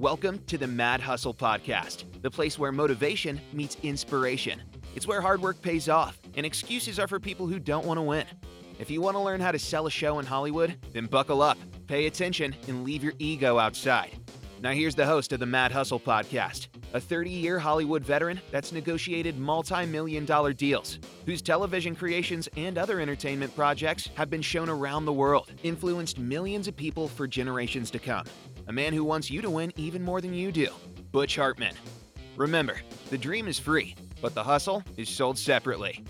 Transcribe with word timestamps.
Welcome 0.00 0.38
to 0.46 0.56
the 0.56 0.66
Mad 0.66 1.02
Hustle 1.02 1.34
Podcast, 1.34 2.04
the 2.22 2.30
place 2.30 2.58
where 2.58 2.72
motivation 2.72 3.38
meets 3.52 3.76
inspiration. 3.82 4.62
It's 4.96 5.06
where 5.06 5.20
hard 5.20 5.42
work 5.42 5.60
pays 5.60 5.90
off, 5.90 6.18
and 6.34 6.46
excuses 6.46 6.98
are 6.98 7.06
for 7.06 7.20
people 7.20 7.46
who 7.46 7.58
don't 7.58 7.84
want 7.84 7.98
to 7.98 8.02
win. 8.02 8.24
If 8.78 8.90
you 8.90 9.02
want 9.02 9.16
to 9.16 9.20
learn 9.20 9.42
how 9.42 9.52
to 9.52 9.58
sell 9.58 9.86
a 9.86 9.90
show 9.90 10.18
in 10.18 10.24
Hollywood, 10.24 10.78
then 10.94 11.04
buckle 11.04 11.42
up, 11.42 11.58
pay 11.86 12.06
attention, 12.06 12.56
and 12.66 12.82
leave 12.82 13.04
your 13.04 13.12
ego 13.18 13.58
outside. 13.58 14.18
Now, 14.62 14.70
here's 14.72 14.94
the 14.94 15.04
host 15.04 15.34
of 15.34 15.40
the 15.40 15.44
Mad 15.44 15.70
Hustle 15.70 16.00
Podcast, 16.00 16.68
a 16.94 17.00
30 17.00 17.28
year 17.28 17.58
Hollywood 17.58 18.02
veteran 18.02 18.40
that's 18.50 18.72
negotiated 18.72 19.38
multi 19.38 19.84
million 19.84 20.24
dollar 20.24 20.54
deals, 20.54 20.98
whose 21.26 21.42
television 21.42 21.94
creations 21.94 22.48
and 22.56 22.78
other 22.78 23.00
entertainment 23.00 23.54
projects 23.54 24.08
have 24.14 24.30
been 24.30 24.42
shown 24.42 24.70
around 24.70 25.04
the 25.04 25.12
world, 25.12 25.50
influenced 25.62 26.18
millions 26.18 26.68
of 26.68 26.76
people 26.76 27.06
for 27.06 27.26
generations 27.26 27.90
to 27.90 27.98
come. 27.98 28.24
A 28.70 28.72
man 28.72 28.92
who 28.92 29.02
wants 29.02 29.32
you 29.32 29.42
to 29.42 29.50
win 29.50 29.72
even 29.74 30.00
more 30.00 30.20
than 30.20 30.32
you 30.32 30.52
do, 30.52 30.68
Butch 31.10 31.34
Hartman. 31.34 31.74
Remember, 32.36 32.76
the 33.08 33.18
dream 33.18 33.48
is 33.48 33.58
free, 33.58 33.96
but 34.22 34.32
the 34.32 34.44
hustle 34.44 34.84
is 34.96 35.08
sold 35.08 35.36
separately. 35.36 36.04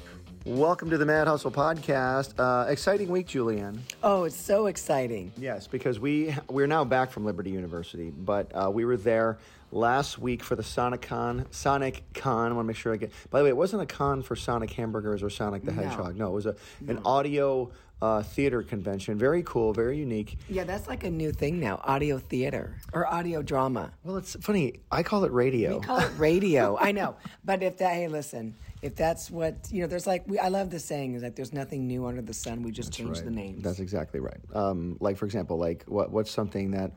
Welcome 0.44 0.90
to 0.90 0.98
the 0.98 1.06
Mad 1.06 1.26
Hustle 1.26 1.50
podcast. 1.50 2.34
Uh, 2.38 2.68
exciting 2.68 3.08
week, 3.08 3.28
Julianne. 3.28 3.78
Oh, 4.02 4.24
it's 4.24 4.36
so 4.36 4.66
exciting. 4.66 5.32
Yes, 5.38 5.66
because 5.66 5.98
we 6.00 6.36
we're 6.50 6.66
now 6.66 6.84
back 6.84 7.10
from 7.10 7.24
Liberty 7.24 7.48
University, 7.48 8.10
but 8.10 8.52
uh, 8.54 8.70
we 8.70 8.84
were 8.84 8.98
there 8.98 9.38
last 9.72 10.18
week 10.18 10.42
for 10.42 10.54
the 10.54 10.62
Sonic 10.62 11.00
Con. 11.00 11.46
Sonic 11.50 12.02
Con. 12.12 12.52
I 12.52 12.54
want 12.54 12.66
to 12.66 12.68
make 12.68 12.76
sure 12.76 12.92
I 12.92 12.98
get. 12.98 13.10
By 13.30 13.38
the 13.38 13.44
way, 13.44 13.50
it 13.50 13.56
wasn't 13.56 13.84
a 13.84 13.86
con 13.86 14.20
for 14.20 14.36
Sonic 14.36 14.70
hamburgers 14.72 15.22
or 15.22 15.30
Sonic 15.30 15.64
the 15.64 15.72
No. 15.72 15.82
Hedgehog. 15.82 16.16
No, 16.16 16.28
it 16.28 16.34
was 16.34 16.44
a 16.44 16.56
an 16.88 17.00
audio 17.06 17.70
uh, 18.02 18.22
theater 18.22 18.62
convention. 18.62 19.18
Very 19.18 19.42
cool, 19.42 19.72
very 19.72 19.98
unique. 19.98 20.38
Yeah, 20.48 20.64
that's 20.64 20.88
like 20.88 21.04
a 21.04 21.10
new 21.10 21.32
thing 21.32 21.60
now 21.60 21.80
audio 21.84 22.18
theater 22.18 22.76
or 22.92 23.06
audio 23.06 23.42
drama. 23.42 23.92
Well, 24.04 24.16
it's 24.16 24.36
funny. 24.40 24.80
I 24.90 25.02
call 25.02 25.24
it 25.24 25.32
radio. 25.32 25.78
We 25.78 25.84
call 25.84 25.98
it 26.00 26.10
radio. 26.16 26.76
I 26.80 26.92
know. 26.92 27.16
But 27.44 27.62
if 27.62 27.78
that, 27.78 27.94
hey, 27.94 28.08
listen, 28.08 28.54
if 28.82 28.96
that's 28.96 29.30
what, 29.30 29.68
you 29.70 29.82
know, 29.82 29.86
there's 29.86 30.06
like, 30.06 30.24
we, 30.26 30.38
I 30.38 30.48
love 30.48 30.70
the 30.70 30.78
saying 30.80 31.14
is 31.14 31.22
that 31.22 31.36
there's 31.36 31.52
nothing 31.52 31.86
new 31.86 32.06
under 32.06 32.22
the 32.22 32.34
sun. 32.34 32.62
We 32.62 32.70
just 32.70 32.92
change 32.92 33.16
Right. 33.16 33.24
the 33.24 33.30
names. 33.30 33.62
That's 33.62 33.80
exactly 33.80 34.20
right. 34.20 34.38
Um, 34.54 34.96
like 35.00 35.16
for 35.16 35.26
example, 35.26 35.58
like 35.58 35.84
what 35.86 36.10
what's 36.10 36.30
something 36.30 36.70
that 36.72 36.92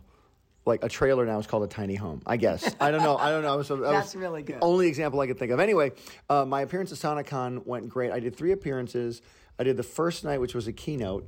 like 0.65 0.81
a 0.81 0.87
trailer 0.87 1.25
now 1.25 1.37
is 1.39 1.45
called 1.47 1.63
a 1.63 1.67
tiny 1.67 1.95
home. 1.95 2.21
I 2.25 2.37
guess 2.37 2.73
I 2.79 2.91
don't 2.91 3.03
know. 3.03 3.17
I 3.17 3.29
don't 3.31 3.41
know. 3.41 3.61
So 3.63 3.75
that 3.77 3.91
That's 3.91 4.13
was 4.13 4.21
really 4.21 4.43
good. 4.43 4.59
Only 4.61 4.87
example 4.87 5.19
I 5.19 5.27
could 5.27 5.37
think 5.37 5.51
of. 5.51 5.59
Anyway, 5.59 5.91
uh, 6.29 6.45
my 6.45 6.61
appearance 6.61 6.93
at 6.93 6.97
SonicCon 6.99 7.65
went 7.65 7.89
great. 7.89 8.11
I 8.11 8.21
did 8.21 8.37
three 8.37 8.53
appearances. 8.53 9.21
I 9.59 9.63
did 9.63 9.77
the 9.77 9.83
first 9.83 10.23
night, 10.23 10.39
which 10.39 10.55
was 10.55 10.67
a 10.67 10.73
keynote. 10.73 11.27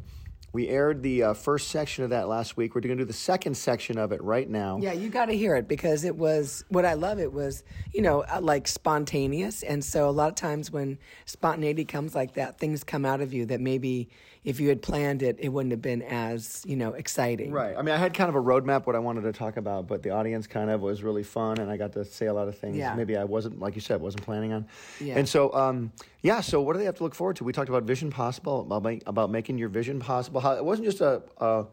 We 0.52 0.70
aired 0.70 1.04
the 1.04 1.22
uh, 1.22 1.34
first 1.34 1.68
section 1.68 2.06
of 2.06 2.12
that 2.12 2.30
last 2.30 2.56
week. 2.56 2.76
We're 2.76 2.82
going 2.82 2.98
to 2.98 3.04
do 3.04 3.06
the 3.06 3.12
second 3.12 3.56
section 3.58 3.98
of 3.98 4.14
it 4.14 4.24
right 4.24 4.50
now. 4.50 4.80
Yeah, 4.82 4.94
you 4.94 5.10
got 5.10 5.26
to 5.26 5.34
hear 5.34 5.58
it 5.58 5.68
because 5.68 6.06
it 6.06 6.16
was 6.16 6.64
what 6.70 6.86
I 6.86 6.94
love. 6.94 7.20
It 7.20 7.34
was, 7.34 7.66
you 7.94 8.02
know, 8.02 8.22
uh, 8.22 8.40
like 8.40 8.66
spontaneous. 8.66 9.64
And 9.64 9.84
so 9.84 10.08
a 10.08 10.12
lot 10.12 10.30
of 10.30 10.36
times 10.36 10.72
when 10.72 10.98
spontaneity 11.26 11.84
comes 11.84 12.16
like 12.16 12.36
that, 12.36 12.58
things 12.58 12.86
come 12.86 13.06
out 13.06 13.20
of 13.20 13.34
you 13.34 13.46
that 13.48 13.60
maybe 13.60 14.08
if 14.46 14.60
you 14.60 14.70
had 14.70 14.82
planned 14.82 15.24
it, 15.24 15.38
it 15.40 15.50
wouldn't 15.50 15.72
have 15.72 15.82
been 15.82 16.04
as, 16.04 16.64
you 16.68 16.76
know, 16.76 16.94
exciting. 16.94 17.52
Right. 17.52 17.76
I 17.76 17.82
mean, 17.82 17.96
I 17.96 17.98
had 17.98 18.14
kind 18.14 18.30
of 18.30 18.36
a 18.36 18.42
roadmap 18.42 18.86
what 18.86 18.96
I 18.96 19.00
wanted 19.00 19.22
to 19.22 19.34
talk 19.34 19.58
about, 19.58 19.88
but 19.88 20.04
the 20.04 20.12
audience 20.12 20.46
kind 20.46 20.70
of 20.70 20.82
was 20.82 21.02
really 21.02 21.24
fun, 21.24 21.58
and 21.58 21.70
I 21.70 21.78
got 21.78 21.94
to 21.94 22.06
say 22.06 22.28
a 22.28 22.34
lot 22.34 22.48
of 22.48 22.56
things. 22.56 22.78
Yeah. 22.78 22.94
Maybe 22.94 23.18
I 23.18 23.24
wasn't, 23.24 23.60
like 23.60 23.74
you 23.74 23.82
said, 23.82 24.00
wasn't 24.00 24.24
planning 24.24 24.54
on. 24.54 24.68
Yeah. 25.02 25.18
And 25.18 25.28
so, 25.28 25.52
um, 25.56 25.92
yeah. 26.22 26.42
So, 26.42 26.62
what 26.62 26.74
do 26.74 26.80
they 26.80 26.86
have 26.86 26.96
to 26.96 27.04
look 27.04 27.16
forward 27.16 27.38
to? 27.38 27.44
We 27.44 27.54
talked 27.54 27.70
about 27.70 27.84
Vision 27.84 28.12
Possible, 28.12 28.62
about 28.62 28.84
make, 28.84 29.04
about 29.08 29.32
making 29.32 29.58
your 29.58 29.70
vision 29.70 30.00
possible. 30.00 30.40
How 30.40 30.54
it 30.54 30.64
wasn't 30.64 30.86
just 30.86 31.02
a. 31.02 31.24
a 31.40 31.66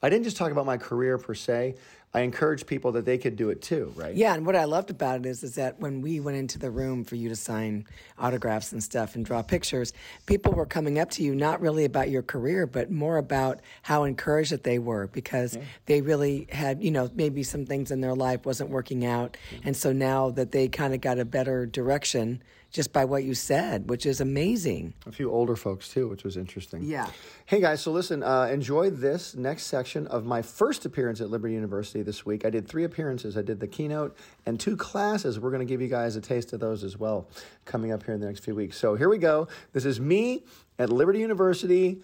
I 0.00 0.10
didn't 0.10 0.24
just 0.24 0.36
talk 0.36 0.52
about 0.52 0.66
my 0.66 0.76
career 0.76 1.18
per 1.18 1.34
se. 1.34 1.74
I 2.14 2.20
encourage 2.20 2.66
people 2.66 2.92
that 2.92 3.04
they 3.04 3.18
could 3.18 3.36
do 3.36 3.50
it 3.50 3.60
too. 3.60 3.92
Right. 3.94 4.14
Yeah, 4.14 4.34
and 4.34 4.46
what 4.46 4.56
I 4.56 4.64
loved 4.64 4.90
about 4.90 5.20
it 5.20 5.26
is, 5.26 5.42
is 5.42 5.56
that 5.56 5.78
when 5.78 6.00
we 6.00 6.20
went 6.20 6.38
into 6.38 6.58
the 6.58 6.70
room 6.70 7.04
for 7.04 7.16
you 7.16 7.28
to 7.28 7.36
sign 7.36 7.86
autographs 8.18 8.72
and 8.72 8.82
stuff 8.82 9.14
and 9.14 9.24
draw 9.24 9.42
pictures, 9.42 9.92
people 10.24 10.52
were 10.52 10.64
coming 10.64 10.98
up 10.98 11.10
to 11.10 11.22
you 11.22 11.34
not 11.34 11.60
really 11.60 11.84
about 11.84 12.08
your 12.08 12.22
career, 12.22 12.66
but 12.66 12.90
more 12.90 13.18
about 13.18 13.60
how 13.82 14.04
encouraged 14.04 14.52
that 14.52 14.64
they 14.64 14.78
were 14.78 15.08
because 15.08 15.58
they 15.84 16.00
really 16.00 16.46
had, 16.50 16.82
you 16.82 16.90
know, 16.90 17.10
maybe 17.14 17.42
some 17.42 17.66
things 17.66 17.90
in 17.90 18.00
their 18.00 18.14
life 18.14 18.46
wasn't 18.46 18.70
working 18.70 19.04
out, 19.04 19.36
and 19.62 19.76
so 19.76 19.92
now 19.92 20.30
that 20.30 20.50
they 20.50 20.68
kind 20.68 20.94
of 20.94 21.00
got 21.00 21.18
a 21.18 21.24
better 21.24 21.66
direction 21.66 22.42
just 22.70 22.92
by 22.92 23.04
what 23.04 23.24
you 23.24 23.34
said, 23.34 23.88
which 23.88 24.04
is 24.04 24.20
amazing. 24.20 24.92
A 25.06 25.12
few 25.12 25.30
older 25.30 25.56
folks 25.56 25.88
too, 25.88 26.08
which 26.08 26.22
was 26.22 26.36
interesting. 26.36 26.82
Yeah. 26.82 27.08
Hey 27.46 27.60
guys, 27.60 27.80
so 27.80 27.92
listen, 27.92 28.22
uh, 28.22 28.44
enjoy 28.52 28.90
this 28.90 29.34
next 29.34 29.64
section 29.64 30.06
of 30.08 30.26
my 30.26 30.42
first 30.42 30.84
appearance 30.84 31.20
at 31.20 31.30
Liberty 31.30 31.54
University 31.54 32.02
this 32.02 32.26
week. 32.26 32.44
I 32.44 32.50
did 32.50 32.68
three 32.68 32.84
appearances. 32.84 33.38
I 33.38 33.42
did 33.42 33.58
the 33.60 33.66
keynote 33.66 34.16
and 34.44 34.60
two 34.60 34.76
classes. 34.76 35.40
We're 35.40 35.50
going 35.50 35.66
to 35.66 35.70
give 35.70 35.80
you 35.80 35.88
guys 35.88 36.16
a 36.16 36.20
taste 36.20 36.52
of 36.52 36.60
those 36.60 36.84
as 36.84 36.98
well 36.98 37.28
coming 37.64 37.90
up 37.90 38.02
here 38.02 38.14
in 38.14 38.20
the 38.20 38.26
next 38.26 38.44
few 38.44 38.54
weeks. 38.54 38.76
So 38.76 38.94
here 38.94 39.08
we 39.08 39.18
go. 39.18 39.48
This 39.72 39.86
is 39.86 39.98
me 39.98 40.44
at 40.78 40.90
Liberty 40.90 41.20
University, 41.20 42.02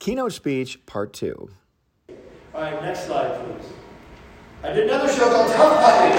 keynote 0.00 0.32
speech, 0.32 0.84
part 0.86 1.12
two. 1.12 1.50
All 2.52 2.62
right, 2.62 2.82
next 2.82 3.06
slide, 3.06 3.38
please. 3.44 3.68
I 4.64 4.72
did 4.72 4.90
another 4.90 5.10
show 5.10 5.30
called 5.30 5.52
Tough 5.52 5.80
Puppy. 5.80 6.14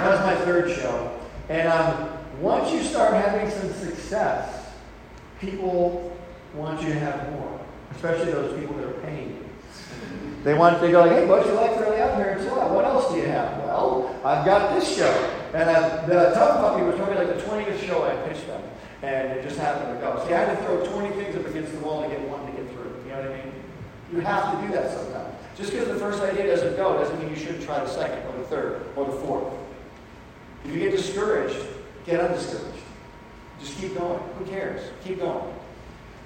That 0.00 0.10
was 0.10 0.20
my 0.20 0.34
third 0.44 0.70
show. 0.76 1.09
And 1.50 1.66
um, 1.66 2.08
once 2.40 2.72
you 2.72 2.80
start 2.80 3.12
having 3.12 3.50
some 3.50 3.72
success, 3.72 4.70
people 5.40 6.16
want 6.54 6.80
you 6.80 6.90
to 6.90 6.98
have 7.00 7.32
more, 7.32 7.60
especially 7.90 8.30
those 8.30 8.56
people 8.58 8.76
that 8.76 8.86
are 8.86 9.00
paying 9.00 9.30
you. 9.30 9.44
They 10.44 10.54
want 10.54 10.80
they 10.80 10.92
go 10.92 11.00
like, 11.00 11.10
hey, 11.10 11.26
Butch, 11.26 11.46
you 11.46 11.52
like 11.54 11.72
early 11.72 12.00
up 12.00 12.14
here? 12.14 12.38
So 12.40 12.54
what? 12.54 12.70
What 12.70 12.84
else 12.84 13.12
do 13.12 13.18
you 13.18 13.26
have? 13.26 13.58
Well, 13.64 14.14
I've 14.24 14.46
got 14.46 14.78
this 14.78 14.96
show. 14.96 15.10
And 15.52 15.68
uh, 15.68 16.06
the 16.06 16.30
Tough 16.34 16.60
Puppy 16.60 16.84
was 16.84 16.94
probably 16.94 17.16
like 17.16 17.36
the 17.36 17.42
20th 17.42 17.84
show 17.84 18.04
I 18.04 18.14
pitched 18.28 18.46
them. 18.46 18.62
And 19.02 19.32
it 19.32 19.42
just 19.42 19.58
happened 19.58 19.98
to 19.98 20.00
go. 20.00 20.24
See, 20.24 20.32
I 20.32 20.44
had 20.44 20.56
to 20.56 20.64
throw 20.64 20.86
20 20.86 21.16
things 21.16 21.34
up 21.34 21.46
against 21.46 21.72
the 21.72 21.80
wall 21.80 22.02
to 22.02 22.08
get 22.08 22.20
one 22.28 22.46
to 22.46 22.52
get 22.52 22.70
through. 22.70 22.94
You 23.06 23.10
know 23.10 23.22
what 23.22 23.32
I 23.32 23.44
mean? 23.44 23.52
You 24.12 24.20
have 24.20 24.54
to 24.54 24.66
do 24.66 24.72
that 24.72 24.92
sometimes. 24.92 25.34
Just 25.56 25.72
because 25.72 25.88
the 25.88 25.96
first 25.98 26.22
idea 26.22 26.46
doesn't 26.46 26.76
go 26.76 26.94
doesn't 26.94 27.18
mean 27.18 27.28
you 27.30 27.36
shouldn't 27.36 27.64
try 27.64 27.80
the 27.80 27.90
second 27.90 28.24
or 28.28 28.38
the 28.38 28.44
third 28.44 28.86
or 28.94 29.04
the 29.04 29.18
fourth. 29.18 29.52
If 30.64 30.74
you 30.74 30.78
get 30.78 30.92
discouraged, 30.92 31.56
get 32.06 32.20
undiscouraged. 32.20 32.78
Just 33.60 33.78
keep 33.78 33.96
going. 33.96 34.20
Who 34.38 34.44
cares? 34.46 34.90
Keep 35.04 35.20
going. 35.20 35.54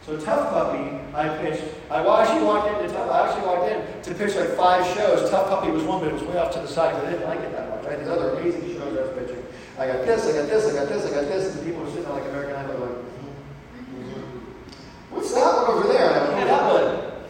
So 0.07 0.21
Tough 0.21 0.51
Puppy, 0.51 1.01
I 1.15 1.29
pitched. 1.39 1.65
I 1.91 2.05
actually 2.05 2.45
walked 2.45 2.69
into 2.69 2.93
Tough. 2.93 3.11
I 3.11 3.27
actually 3.27 3.47
walked 3.47 3.73
in 3.73 4.03
to 4.03 4.15
pitch 4.15 4.37
like 4.37 4.51
five 4.51 4.85
shows. 4.95 5.31
Tough 5.31 5.49
Puppy 5.49 5.71
was 5.71 5.83
one, 5.83 6.01
but 6.01 6.09
it 6.09 6.15
was 6.15 6.23
way 6.25 6.37
off 6.37 6.53
to 6.53 6.61
the 6.61 6.69
side 6.69 6.95
because 6.95 7.09
I 7.09 7.13
didn't 7.13 7.27
like 7.27 7.41
it 7.41 7.53
that 7.53 7.71
much. 7.71 7.85
Right? 7.87 7.99
These 7.99 8.09
other 8.09 8.31
amazing 8.37 8.75
shows 8.75 8.99
I 8.99 9.03
was 9.03 9.19
pitching. 9.19 9.43
I 9.79 9.87
got 9.87 10.05
this, 10.05 10.27
I 10.27 10.33
got 10.33 10.49
this, 10.49 10.67
I 10.67 10.73
got 10.75 10.89
this, 10.89 11.07
I 11.07 11.11
got 11.11 11.27
this, 11.27 11.51
and 11.51 11.61
the 11.61 11.65
people 11.65 11.83
were 11.83 11.89
sitting 11.89 12.05
there 12.05 12.13
like 12.13 12.29
American 12.29 12.55
Idol, 12.55 12.81
like, 12.81 12.91
hmm? 12.91 14.39
"What's 15.11 15.35
that 15.35 15.53
one 15.57 15.67
over 15.71 15.89
there?" 15.89 16.11
I 16.11 16.19
"Oh, 16.21 16.45
that 16.45 16.63
one." 16.71 17.25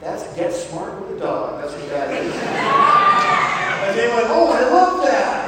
That's 0.00 0.22
Get 0.36 0.52
Smart 0.52 1.00
with 1.02 1.18
a 1.18 1.20
Dog. 1.20 1.60
That's 1.60 1.74
what 1.74 1.88
that 1.90 2.10
is. 2.14 2.32
and 2.32 3.98
they 3.98 4.08
went, 4.08 4.26
"Oh, 4.30 4.52
I 4.52 4.60
love 4.70 5.04
that." 5.04 5.46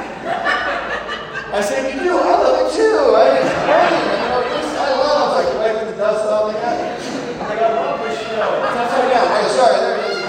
I 1.59 1.61
said, 1.61 1.91
"You 1.91 1.99
do? 1.99 2.15
I 2.15 2.39
love 2.39 2.55
it 2.55 2.71
too. 2.71 3.19
I, 3.19 3.35
it's 3.35 3.51
great. 3.67 3.91
You 3.91 4.15
know, 4.31 4.39
this, 4.47 4.79
I 4.79 4.95
love." 4.95 5.27
Like 5.35 5.51
wiping 5.59 5.91
the 5.91 5.97
dust 5.99 6.23
off. 6.23 6.55
Like, 6.55 6.63
I, 6.63 6.87
like, 7.35 7.59
I 7.59 7.69
love 7.75 7.99
this 7.99 8.15
show. 8.15 8.47
Upside 8.63 9.11
down. 9.11 9.27
Okay, 9.27 9.43
sorry, 9.59 9.75
there 9.83 9.99
it 9.99 10.07
is. 10.07 10.23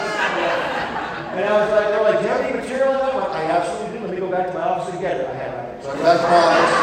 And 1.39 1.45
I 1.47 1.55
was 1.55 1.71
like, 1.71 1.87
they're 1.87 2.03
like, 2.03 2.19
"Do 2.19 2.27
you 2.27 2.33
have 2.35 2.43
any 2.43 2.59
material 2.59 2.91
in 2.91 2.99
that?" 2.99 3.15
I 3.15 3.47
"I 3.47 3.51
absolutely 3.63 3.95
do. 3.95 4.05
Let 4.07 4.11
me 4.11 4.19
go 4.19 4.27
back 4.27 4.51
to 4.51 4.55
my 4.59 4.63
office 4.75 4.91
and 4.91 4.99
get 4.99 5.23
it." 5.23 5.31
I 5.31 5.35
had 5.39 5.55
it. 5.55 5.85
So 5.87 5.95
I 5.95 5.95
go 5.95 6.03
back 6.03 6.19
to 6.19 6.27
my 6.27 6.43
office 6.51 6.75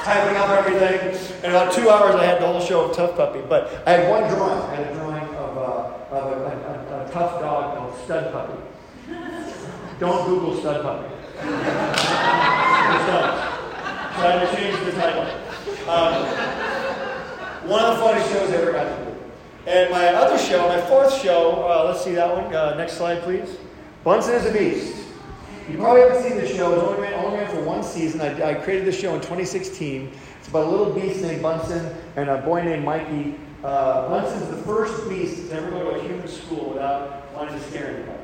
typing 0.00 0.36
up 0.40 0.48
everything. 0.48 1.44
In 1.44 1.50
about 1.52 1.76
two 1.76 1.90
hours, 1.92 2.16
I 2.16 2.24
had 2.24 2.40
the 2.40 2.48
whole 2.48 2.64
show 2.64 2.88
of 2.88 2.96
Tough 2.96 3.20
Puppy. 3.20 3.44
But 3.46 3.68
I 3.84 4.00
had 4.00 4.08
one 4.08 4.32
drawing. 4.32 4.64
I 4.64 4.80
had 4.80 4.88
a 4.88 4.94
drawing 4.96 5.28
of, 5.36 5.52
uh, 5.60 6.16
of 6.16 6.24
a, 6.24 6.36
a, 6.40 7.04
a, 7.04 7.04
a 7.04 7.12
tough 7.12 7.36
dog 7.44 7.76
called 7.76 8.00
Stud 8.00 8.32
Puppy. 8.32 8.56
Don't 10.00 10.24
Google 10.24 10.56
Stud 10.56 10.80
Puppy. 10.80 11.12
It's 12.92 13.06
not. 13.06 13.51
Had 14.12 14.48
to 14.48 14.56
change 14.56 14.78
the 14.84 14.92
title. 14.92 15.22
Um, 15.88 16.24
one 17.68 17.84
of 17.84 17.96
the 17.96 18.02
funniest 18.02 18.30
shows 18.30 18.50
I 18.50 18.56
ever 18.56 18.72
got 18.72 18.84
to 18.84 19.04
do. 19.04 19.12
And 19.66 19.90
my 19.90 20.08
other 20.08 20.38
show, 20.38 20.68
my 20.68 20.80
fourth 20.82 21.20
show, 21.22 21.64
uh, 21.66 21.84
let's 21.86 22.04
see 22.04 22.12
that 22.12 22.34
one. 22.34 22.54
Uh, 22.54 22.74
next 22.74 22.94
slide, 22.94 23.22
please. 23.22 23.56
Bunsen 24.04 24.34
is 24.34 24.46
a 24.46 24.52
Beast. 24.52 24.96
You 25.70 25.78
probably 25.78 26.02
haven't 26.02 26.22
seen 26.22 26.36
the 26.36 26.46
show. 26.46 26.72
It 26.72 26.82
only 26.82 27.00
ran, 27.00 27.14
only 27.24 27.38
ran 27.38 27.48
for 27.48 27.62
one 27.62 27.82
season. 27.82 28.20
I, 28.20 28.50
I 28.50 28.54
created 28.54 28.86
the 28.86 28.92
show 28.92 29.14
in 29.14 29.20
2016. 29.20 30.12
It's 30.38 30.48
about 30.48 30.66
a 30.66 30.70
little 30.70 30.92
beast 30.92 31.22
named 31.22 31.40
Bunsen 31.40 31.94
and 32.16 32.28
a 32.28 32.38
boy 32.38 32.62
named 32.64 32.84
Mikey. 32.84 33.38
Uh, 33.62 34.08
Bunsen's 34.08 34.50
the 34.50 34.62
first 34.64 35.08
beast 35.08 35.48
to 35.48 35.54
ever 35.54 35.70
go 35.70 35.90
to 35.90 36.00
a 36.00 36.02
human 36.02 36.26
school 36.26 36.70
without 36.70 37.32
wanting 37.32 37.54
to 37.54 37.64
scare 37.68 37.96
anybody. 37.96 38.18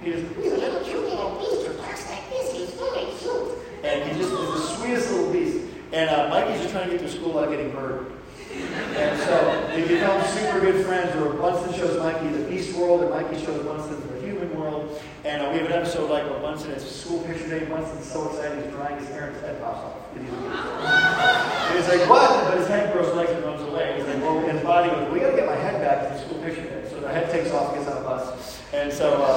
He 0.00 0.12
just, 0.12 0.34
he's 0.36 0.52
a 0.52 0.56
little 0.56 0.80
cute 0.80 1.02
little 1.02 1.38
beast 1.38 1.78
talks 1.78 2.08
like 2.08 2.30
this. 2.30 2.52
He's 2.52 2.74
really 2.76 3.12
cute. 3.18 3.58
And 3.82 4.10
he 4.10 4.18
just 4.18 4.32
is 4.32 4.79
sweetest 4.90 5.12
little 5.12 5.32
beast. 5.32 5.58
And 5.92 6.10
uh, 6.10 6.28
Mikey's 6.28 6.60
just 6.62 6.72
trying 6.72 6.86
to 6.86 6.92
get 6.92 7.00
through 7.00 7.10
school 7.10 7.32
without 7.32 7.50
getting 7.50 7.74
murdered. 7.74 8.12
And 8.50 9.20
so 9.22 9.68
they 9.68 9.86
become 9.86 10.22
super 10.28 10.60
good 10.60 10.84
friends. 10.84 11.14
Where 11.16 11.32
Bunsen 11.32 11.72
shows 11.74 11.98
Mikey 11.98 12.28
the 12.28 12.48
beast 12.48 12.76
world, 12.76 13.02
and 13.02 13.10
Mikey 13.10 13.44
shows 13.44 13.64
Bunsen 13.64 14.00
the 14.12 14.20
human 14.20 14.56
world. 14.58 15.00
And 15.24 15.42
uh, 15.42 15.50
we 15.50 15.58
have 15.58 15.66
an 15.66 15.72
episode 15.72 16.10
like 16.10 16.24
where 16.28 16.40
Bunsen, 16.40 16.70
it's 16.72 16.84
school 16.84 17.22
picture 17.24 17.48
day. 17.48 17.64
Bunsen's 17.66 18.10
so 18.10 18.28
excited 18.28 18.62
he's 18.62 18.72
drawing 18.72 18.98
his 18.98 19.08
his 19.08 19.40
head 19.40 19.60
pops 19.60 19.78
off. 19.78 19.96
And 20.16 21.78
he's 21.78 21.88
like, 21.88 22.08
what? 22.08 22.44
But 22.44 22.58
his 22.58 22.66
head 22.66 22.92
grows 22.92 23.14
legs 23.14 23.30
and 23.30 23.44
runs 23.44 23.62
away. 23.62 23.96
He's 23.96 24.06
like, 24.06 24.20
well, 24.22 24.38
and 24.38 24.52
his 24.52 24.62
body 24.62 24.90
goes, 24.90 25.12
we 25.12 25.20
got 25.20 25.30
to 25.30 25.36
get 25.36 25.46
my 25.46 25.56
head 25.56 25.80
back 25.80 26.08
to 26.08 26.14
the 26.14 26.20
school 26.26 26.42
picture 26.42 26.62
day. 26.62 26.88
So 26.90 27.00
the 27.00 27.08
head 27.08 27.30
takes 27.30 27.50
off, 27.52 27.74
gets 27.74 27.88
on 27.88 27.98
a 27.98 28.00
bus. 28.00 28.60
And 28.72 28.92
so 28.92 29.22
uh, 29.22 29.29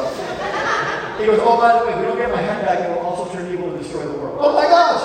he 1.23 1.29
goes, 1.29 1.39
oh, 1.41 1.55
by 1.55 1.79
the 1.79 1.85
way, 1.85 1.93
if 1.93 1.99
we 1.99 2.05
don't 2.05 2.17
get 2.17 2.29
my 2.29 2.41
head 2.41 2.65
back, 2.65 2.83
it 2.83 2.89
will 2.91 2.99
also 2.99 3.31
turn 3.31 3.47
evil 3.47 3.71
and 3.71 3.81
destroy 3.81 4.03
the 4.03 4.11
world. 4.11 4.39
Oh 4.41 4.53
my 4.53 4.67
gosh! 4.67 4.99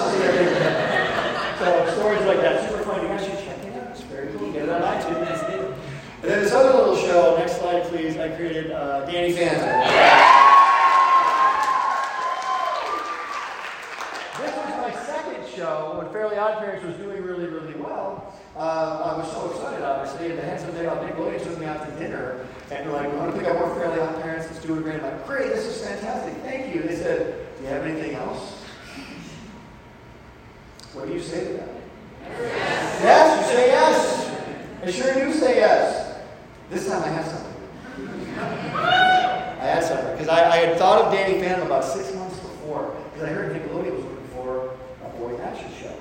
so 1.63 1.95
stories 1.95 2.27
like 2.27 2.41
that, 2.43 2.69
super 2.69 2.83
funny. 2.83 3.03
You 3.03 3.09
guys 3.09 3.23
should 3.23 3.39
check 3.39 3.63
it 3.63 3.79
out. 3.79 3.91
It's 3.91 4.01
very 4.03 4.33
cool. 4.35 4.51
Get 4.51 4.65
it 4.65 4.69
on 4.69 4.83
iTunes. 4.83 5.39
And 6.19 6.27
then 6.27 6.43
this 6.43 6.53
other 6.53 6.77
little 6.77 6.97
show, 6.97 7.37
next 7.39 7.59
slide 7.61 7.85
please, 7.85 8.17
I 8.17 8.35
created 8.35 8.73
uh, 8.73 9.07
Danny 9.07 9.31
Phantom. 9.31 9.63
This 14.43 14.57
was 14.57 14.75
my 14.83 15.07
second 15.07 15.47
show 15.47 16.03
when 16.03 16.13
Fairly 16.13 16.37
Odd 16.37 16.59
Parents 16.59 16.85
was 16.85 16.97
doing 16.97 17.23
really, 17.23 17.47
really 17.47 17.75
well. 17.75 18.35
Uh, 18.57 19.15
I 19.15 19.19
was 19.19 19.31
so 19.31 19.51
excited, 19.53 19.85
obviously, 19.85 20.33
and 20.33 20.39
the 20.39 20.73
day 20.73 20.87
on 20.87 20.99
Nickelodeon 20.99 21.43
took 21.45 21.59
me 21.61 21.67
out 21.67 21.89
to 21.89 21.93
dinner, 21.97 22.45
and 22.73 22.93
like, 22.93 23.13
"We 23.13 23.19
want 23.19 23.33
to 23.33 23.39
pick 23.39 23.49
up 23.49 23.57
more 23.57 23.73
Fairly 23.77 24.01
Odd 24.01 24.21
Parents. 24.21 24.38
Great." 24.77 24.97
I'm 24.97 25.03
like, 25.03 25.27
"Great, 25.27 25.49
this 25.49 25.67
is 25.67 25.87
fantastic. 25.87 26.35
Thank 26.43 26.75
you." 26.75 26.83
They 26.83 26.97
said, 26.97 27.47
"Do 27.57 27.65
you 27.65 27.71
have 27.71 27.85
anything 27.85 28.15
else?" 28.15 28.63
What 30.95 31.07
do 31.07 31.13
you 31.13 31.21
say 31.21 31.45
to 31.45 31.53
that? 31.55 31.69
Yes. 32.29 33.01
yes, 33.03 33.51
you 33.51 33.57
say 33.57 33.67
yes. 33.69 34.29
I 34.83 34.91
sure 34.91 35.15
do 35.15 35.33
say 35.33 35.57
yes. 35.57 36.19
This 36.71 36.89
time 36.89 37.03
I 37.03 37.09
had 37.09 37.25
something. 37.27 37.49
I 38.39 39.65
had 39.65 39.85
something 39.85 40.13
because 40.13 40.29
I, 40.29 40.51
I, 40.51 40.57
had 40.59 40.79
thought 40.79 41.05
of 41.05 41.13
Danny 41.13 41.41
Phantom 41.41 41.67
about 41.67 41.85
six 41.85 42.15
months 42.15 42.39
before 42.39 42.95
because 43.13 43.29
I 43.29 43.33
heard 43.33 43.53
Nickelodeon 43.53 43.97
was 43.97 44.05
looking 44.05 44.29
for 44.35 44.71
a 45.05 45.09
boy 45.19 45.37
action 45.43 45.71
show. 45.81 45.95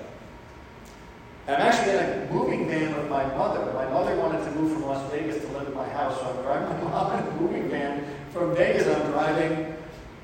And 1.47 1.55
I'm 1.55 1.61
actually 1.61 1.97
in 1.97 2.03
a 2.03 2.31
moving 2.31 2.67
van 2.67 2.95
with 2.95 3.09
my 3.09 3.25
mother. 3.35 3.71
My 3.73 3.85
mother 3.85 4.15
wanted 4.17 4.43
to 4.43 4.51
move 4.51 4.73
from 4.73 4.83
Las 4.83 5.11
Vegas 5.11 5.43
to 5.43 5.51
live 5.53 5.67
in 5.67 5.73
my 5.73 5.87
house, 5.89 6.19
so 6.19 6.27
I'm 6.27 6.41
driving 6.43 6.83
my 6.83 6.91
mom 6.91 7.19
in 7.19 7.27
a 7.27 7.41
moving 7.41 7.69
van 7.69 8.05
from 8.31 8.55
Vegas. 8.55 8.87
I'm 8.87 9.11
driving. 9.11 9.75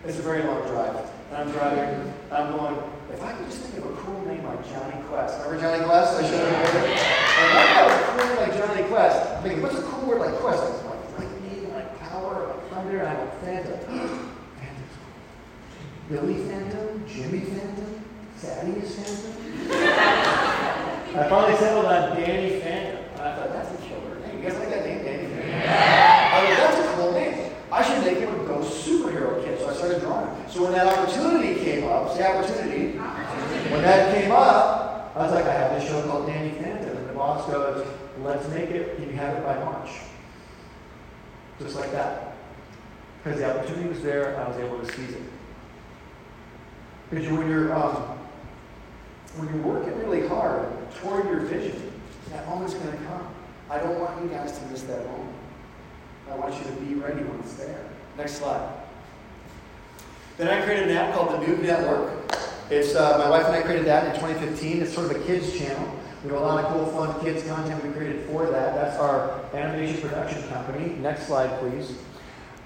It's 0.05 0.19
a 0.19 0.21
very 0.21 0.43
long 0.43 0.61
drive. 0.67 1.09
And 1.31 1.37
I'm 1.37 1.51
driving. 1.51 2.13
I'm 2.31 2.51
going. 2.51 2.77
If 3.11 3.23
I 3.23 3.31
could 3.33 3.45
just 3.45 3.59
think 3.59 3.85
of 3.85 3.91
a 3.91 3.95
cool 4.01 4.25
name 4.25 4.43
like 4.43 4.67
Jonny 4.69 5.01
Quest. 5.33 5.49
Remember 5.49 5.61
Jonny 5.61 5.85
Quest? 5.85 6.19
I 6.19 6.21
showed 6.23 6.39
you. 6.39 6.45
And 6.45 7.57
I 7.57 7.73
thought 7.73 7.91
a 7.91 8.25
cool 8.25 8.35
like 8.37 8.53
Jonny 8.53 8.87
Quest. 8.87 9.31
I'm 9.31 9.43
thinking, 9.43 9.61
what's 9.63 9.77
a 9.77 9.81
cool 9.83 10.07
word 10.07 10.21
like 10.21 10.35
Quest? 10.35 10.63
Like 10.85 11.19
lightning, 11.19 11.73
like 11.73 11.99
power, 11.99 12.47
like 12.47 12.69
thunder. 12.69 12.99
And 12.99 13.07
I 13.07 13.15
go, 13.15 13.31
Phantom. 13.43 13.79
Phantom. 13.79 14.29
Billy 16.09 16.35
Phantom, 16.45 17.05
Jimmy 17.07 17.39
Phantom, 17.39 18.03
Thaddeus 18.37 18.95
Phantom. 18.95 19.33
I 21.15 21.29
finally 21.29 21.57
settled 21.57 21.85
on 21.85 22.17
Danny 22.17 22.59
Phantom. 22.59 23.03
I 23.15 23.35
thought, 23.35 23.53
that's 23.53 23.71
a 23.73 23.87
killer 23.87 24.19
name. 24.19 24.43
You 24.43 24.49
guys 24.49 24.59
like 24.59 24.69
that 24.69 24.85
name, 24.85 25.03
Danny 25.03 25.27
Phantom? 25.27 25.71
I 25.71 26.41
was 26.41 26.49
like, 26.49 26.57
that's 26.57 26.79
a 26.79 26.95
cool 26.95 27.11
name. 27.13 27.51
I 27.71 27.83
should 27.83 28.03
make 28.03 28.17
him 28.19 28.39
a 28.39 28.45
ghost 28.45 28.87
superhero 28.87 29.43
kid. 29.43 29.59
So 29.59 29.69
I 29.69 29.73
started 29.73 30.01
drawing. 30.01 30.49
So 30.49 30.63
when 30.63 30.73
that 30.73 30.87
opportunity 30.87 31.63
came 31.63 31.87
up, 31.87 32.15
the 32.15 32.27
opportunity, 32.27 32.97
when 32.97 33.81
that 33.81 34.13
came 34.13 34.31
up, 34.31 34.93
I 35.15 35.25
was 35.25 35.31
like, 35.31 35.45
I 35.45 35.53
have 35.53 35.79
this 35.79 35.87
show 35.87 36.01
called 36.07 36.25
Danny 36.25 36.49
Phantom. 36.59 36.97
And 36.97 37.09
the 37.09 37.13
boss 37.13 37.47
goes, 37.47 37.85
let's 38.43 38.55
make 38.55 38.69
it, 38.71 38.99
you 38.99 39.11
have 39.13 39.37
it 39.37 39.43
by 39.43 39.55
March? 39.59 39.89
Just 41.59 41.75
like 41.75 41.91
that. 41.91 42.35
Because 43.23 43.39
the 43.39 43.49
opportunity 43.49 43.87
was 43.87 44.01
there, 44.01 44.37
I 44.37 44.47
was 44.47 44.57
able 44.57 44.79
to 44.79 44.85
seize 44.85 45.11
it. 45.11 45.21
Because 47.09 47.27
when 47.29 47.47
you're 47.49 47.73
um, 47.73 48.19
when 49.37 49.47
you're 49.53 49.63
working 49.63 49.97
really 49.99 50.27
hard 50.27 50.67
toward 50.95 51.25
your 51.25 51.41
vision, 51.41 51.91
that 52.31 52.47
moment's 52.47 52.73
going 52.73 52.91
to 52.91 53.03
come. 53.05 53.27
I 53.69 53.77
don't 53.79 53.99
want 53.99 54.21
you 54.21 54.29
guys 54.29 54.57
to 54.57 54.65
miss 54.65 54.81
that 54.83 55.05
moment. 55.05 55.35
I 56.29 56.35
want 56.35 56.53
you 56.55 56.63
to 56.65 56.71
be 56.81 56.95
ready 56.95 57.23
when 57.23 57.39
it's 57.39 57.53
there. 57.53 57.85
Next 58.17 58.33
slide. 58.33 58.73
Then 60.37 60.47
I 60.47 60.63
created 60.65 60.89
an 60.89 60.97
app 60.97 61.13
called 61.13 61.29
the 61.29 61.45
Noog 61.45 61.61
Network. 61.61 62.35
It's 62.69 62.95
uh, 62.95 63.19
my 63.19 63.29
wife 63.29 63.45
and 63.45 63.55
I 63.55 63.61
created 63.61 63.85
that 63.85 64.07
in 64.07 64.21
2015. 64.21 64.81
It's 64.81 64.93
sort 64.93 65.11
of 65.11 65.21
a 65.21 65.23
kids 65.25 65.57
channel. 65.57 65.99
We 66.23 66.29
have 66.29 66.39
a 66.39 66.41
lot 66.41 66.63
of 66.63 66.71
cool, 66.71 66.85
fun 66.85 67.19
kids 67.19 67.45
content 67.45 67.83
we 67.83 67.91
created 67.91 68.25
for 68.27 68.45
that. 68.45 68.75
That's 68.75 68.97
our 68.97 69.43
animation 69.53 69.99
production 69.99 70.47
company. 70.47 70.95
Next 70.95 71.27
slide, 71.27 71.59
please. 71.59 71.97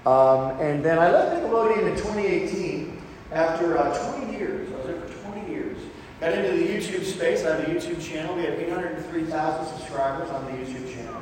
Um, 0.06 0.60
and 0.60 0.84
then 0.84 1.00
I 1.00 1.10
left 1.10 1.42
Nickelodeon 1.42 1.90
in 1.90 1.96
2018 1.96 3.02
after 3.32 3.76
uh, 3.76 4.12
20 4.16 4.32
years. 4.32 4.72
I 4.72 4.76
was 4.76 4.86
there 4.86 5.00
for 5.00 5.32
20 5.32 5.50
years. 5.50 5.76
Got 6.20 6.34
into 6.34 6.56
the 6.56 6.68
YouTube 6.68 7.04
space. 7.04 7.44
I 7.44 7.56
have 7.56 7.68
a 7.68 7.72
YouTube 7.72 8.00
channel. 8.00 8.36
We 8.36 8.44
have 8.44 8.54
803,000 8.54 9.76
subscribers 9.76 10.30
on 10.30 10.44
the 10.44 10.52
YouTube 10.52 10.94
channel 10.94 11.20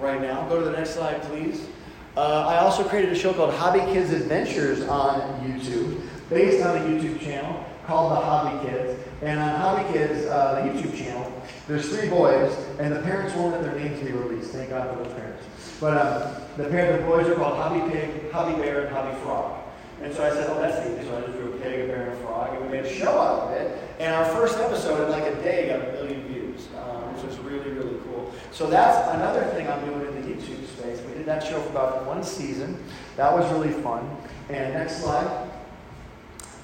right 0.00 0.20
now. 0.20 0.48
Go 0.48 0.58
to 0.58 0.64
the 0.64 0.72
next 0.72 0.90
slide, 0.90 1.22
please. 1.22 1.68
Uh, 2.16 2.44
I 2.48 2.58
also 2.58 2.82
created 2.82 3.12
a 3.12 3.16
show 3.16 3.32
called 3.32 3.54
Hobby 3.54 3.80
Kids 3.92 4.12
Adventures 4.12 4.82
on 4.88 5.20
YouTube, 5.46 6.00
based 6.28 6.64
on 6.66 6.76
a 6.76 6.80
YouTube 6.80 7.20
channel 7.20 7.64
called 7.86 8.10
The 8.12 8.16
Hobby 8.16 8.68
Kids. 8.68 9.00
And 9.22 9.38
on 9.38 9.54
Hobby 9.60 9.92
Kids, 9.92 10.26
uh, 10.26 10.56
the 10.56 10.70
YouTube 10.70 10.96
channel, 10.96 11.32
there's 11.68 11.88
three 11.90 12.08
boys, 12.08 12.56
and 12.78 12.96
the 12.96 13.00
parents 13.02 13.34
won't 13.34 13.52
let 13.52 13.62
their 13.62 13.78
names 13.78 14.00
be 14.02 14.10
released. 14.10 14.50
Thank 14.52 14.70
God 14.70 14.88
for 14.90 15.04
those 15.04 15.12
parents. 15.12 15.44
But 15.78 15.98
um, 15.98 16.42
the 16.56 16.64
parents, 16.64 17.02
the 17.02 17.06
boys 17.06 17.28
are 17.28 17.34
called 17.34 17.56
Hobby 17.56 17.92
Pig, 17.92 18.32
Hobby 18.32 18.60
Bear, 18.60 18.86
and 18.86 18.96
Hobby 18.96 19.14
Frog. 19.20 19.60
And 20.02 20.14
so 20.14 20.24
I 20.24 20.30
said, 20.30 20.48
oh, 20.48 20.60
that's 20.60 20.88
easy. 20.88 21.06
So 21.06 21.16
I 21.16 21.20
just 21.20 21.32
drew 21.34 21.52
a 21.52 21.56
pig, 21.58 21.84
a 21.84 21.92
bear, 21.92 22.10
and 22.10 22.12
a 22.12 22.16
frog, 22.22 22.54
and 22.54 22.62
we 22.64 22.68
made 22.68 22.86
a 22.86 22.94
show 22.94 23.10
out 23.10 23.48
of 23.48 23.52
it. 23.52 23.78
And 23.98 24.14
our 24.14 24.24
first 24.26 24.58
episode 24.58 25.04
in 25.04 25.10
like 25.10 25.24
a 25.24 25.34
day 25.42 25.68
got 25.68 25.88
a 25.88 25.92
million 25.92 26.26
views, 26.28 26.68
um, 26.78 27.14
which 27.14 27.24
was 27.24 27.38
really, 27.40 27.70
really 27.70 27.98
cool. 28.04 28.32
So 28.50 28.68
that's 28.68 29.08
another 29.14 29.44
thing 29.46 29.68
I'm 29.68 29.84
doing 29.84 30.06
in 30.06 30.22
the 30.22 30.28
YouTube 30.28 30.66
space. 30.68 31.02
We 31.02 31.14
did 31.14 31.26
that 31.26 31.42
show 31.42 31.60
for 31.60 31.70
about 31.70 32.06
one 32.06 32.22
season. 32.22 32.82
That 33.16 33.32
was 33.32 33.50
really 33.52 33.72
fun. 33.82 34.16
And 34.48 34.72
next 34.72 35.02
slide. 35.02 35.47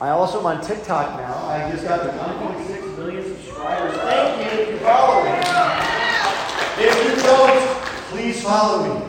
I 0.01 0.11
also 0.11 0.41
am 0.41 0.47
on 0.47 0.61
TikTok 0.61 1.19
now. 1.19 1.47
I 1.47 1.71
just 1.71 1.85
got 1.85 1.99
to 2.03 2.09
1.6 2.11 2.99
million 2.99 3.23
subscribers. 3.23 3.97
Thank 4.01 4.53
you 4.53 4.61
if 4.61 4.71
you 4.71 4.79
follow 4.79 5.23
me. 5.25 5.31
If 6.77 6.95
you 7.05 7.23
don't, 7.23 7.77
please 8.11 8.43
follow 8.43 8.83
me. 8.83 9.01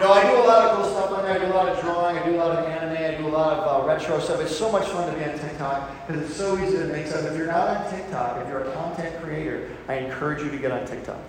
No, 0.00 0.12
I 0.12 0.30
do 0.30 0.38
a 0.38 0.46
lot 0.46 0.68
of 0.68 0.76
cool 0.76 0.90
stuff 0.90 1.10
on 1.10 1.24
there. 1.24 1.34
I 1.34 1.38
do 1.38 1.52
a 1.52 1.54
lot 1.54 1.68
of 1.68 1.80
drawing. 1.82 2.16
I 2.16 2.24
do 2.24 2.34
a 2.34 2.38
lot 2.38 2.56
of 2.56 2.64
anime. 2.64 2.96
I 2.96 3.18
do 3.18 3.26
a 3.26 3.28
lot 3.28 3.58
of 3.58 3.84
uh, 3.84 3.86
retro 3.86 4.18
stuff. 4.20 4.40
It's 4.40 4.56
so 4.56 4.72
much 4.72 4.88
fun 4.88 5.10
to 5.10 5.18
be 5.18 5.24
on 5.24 5.38
TikTok 5.38 6.06
because 6.06 6.22
it's 6.22 6.36
so 6.36 6.58
easy 6.58 6.78
to 6.78 6.86
make 6.86 7.06
stuff. 7.06 7.24
If 7.24 7.36
you're 7.36 7.46
not 7.46 7.68
on 7.68 7.90
TikTok, 7.90 8.42
if 8.42 8.48
you're 8.48 8.64
a 8.64 8.72
content 8.72 9.22
creator, 9.22 9.68
I 9.88 9.96
encourage 9.96 10.42
you 10.42 10.50
to 10.50 10.58
get 10.58 10.72
on 10.72 10.86
TikTok 10.86 11.20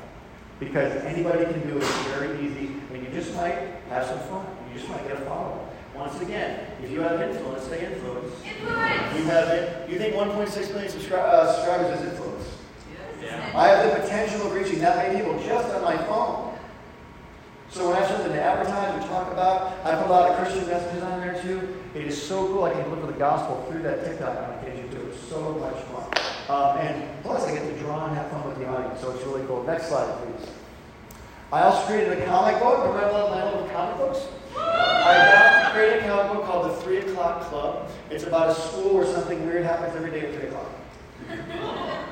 because 0.60 0.94
anybody 1.04 1.44
can 1.46 1.68
do 1.68 1.76
it. 1.76 1.84
It's 1.84 2.08
very 2.08 2.40
easy, 2.46 2.72
and 2.94 3.04
you 3.04 3.10
just 3.12 3.34
might 3.36 3.58
have 3.90 4.06
some 4.06 4.20
fun. 4.30 4.46
You 4.70 4.80
just 4.80 4.90
might 4.90 5.06
get 5.08 5.18
a 5.18 5.26
following. 5.26 5.67
Once 5.96 6.22
again, 6.22 6.68
if 6.84 6.92
you 6.92 7.02
have 7.02 7.20
influence, 7.22 7.64
say 7.64 7.86
influence. 7.86 8.34
Influence. 8.46 9.18
You 9.18 9.24
have 9.26 9.48
it. 9.50 9.90
You 9.90 9.98
think 9.98 10.16
1.6 10.16 10.74
million 10.74 10.92
subscri- 10.92 11.14
uh, 11.18 11.54
subscribers 11.54 12.00
is 12.00 12.12
influence? 12.12 12.46
Yes. 13.22 13.32
Yeah. 13.54 13.60
I 13.60 13.68
have 13.70 13.92
the 13.96 14.02
potential 14.02 14.48
of 14.48 14.54
reaching 14.54 14.80
that 14.80 14.98
many 14.98 15.18
people 15.18 15.42
just 15.44 15.74
on 15.74 15.82
my 15.84 15.98
phone. 16.06 16.54
So 17.70 17.88
when 17.88 17.98
I 17.98 18.00
have 18.00 18.10
something 18.10 18.32
to 18.32 18.42
advertise 18.42 19.04
or 19.04 19.08
talk 19.08 19.32
about, 19.32 19.74
I 19.84 19.96
put 19.96 20.08
a 20.08 20.10
lot 20.12 20.30
of 20.32 20.38
Christian 20.38 20.68
messages 20.68 21.04
on 21.04 21.20
there 21.20 21.42
too. 21.42 21.76
It 21.96 22.06
is 22.08 22.22
so 22.22 22.48
cool. 22.48 22.64
I 22.64 22.72
can 22.72 22.84
deliver 22.84 23.08
the 23.08 23.18
gospel 23.20 23.66
through 23.70 23.82
that 23.84 24.06
TikTok 24.06 24.38
on 24.38 24.60
occasion 24.60 24.90
too. 24.90 25.08
It's 25.12 25.20
so 25.28 25.54
much 25.56 25.76
fun. 25.92 26.06
Um, 26.48 26.78
and 26.78 27.24
plus, 27.24 27.44
I 27.46 27.54
get 27.56 27.64
to 27.68 27.80
draw 27.84 28.06
and 28.08 28.16
have 28.16 28.32
fun 28.32 28.48
with 28.48 28.58
the 28.58 28.68
audience, 28.68 29.02
so 29.02 29.12
it's 29.12 29.26
really 29.26 29.46
cool. 29.48 29.64
Next 29.64 29.88
slide, 29.90 30.08
please. 30.24 30.48
I 31.52 31.62
also 31.64 31.86
created 31.88 32.20
a 32.20 32.26
comic 32.26 32.60
book. 32.62 32.88
Remember 32.88 33.30
my 33.30 33.44
little 33.44 33.68
comic 33.70 33.98
books? 33.98 34.20
I 34.58 35.32
got 35.34 35.74
created 35.74 36.04
a 36.04 36.08
comic 36.08 36.34
book 36.34 36.46
called 36.46 36.72
The 36.72 36.76
Three 36.82 36.98
O'Clock 36.98 37.44
Club. 37.50 37.90
It's 38.10 38.24
about 38.24 38.50
a 38.50 38.56
school 38.56 38.96
where 38.96 39.06
something 39.06 39.46
weird 39.46 39.64
happens 39.64 39.96
every 39.96 40.12
day 40.12 40.28
at 40.28 40.34
3 40.34 40.48
o'clock. 40.48 40.72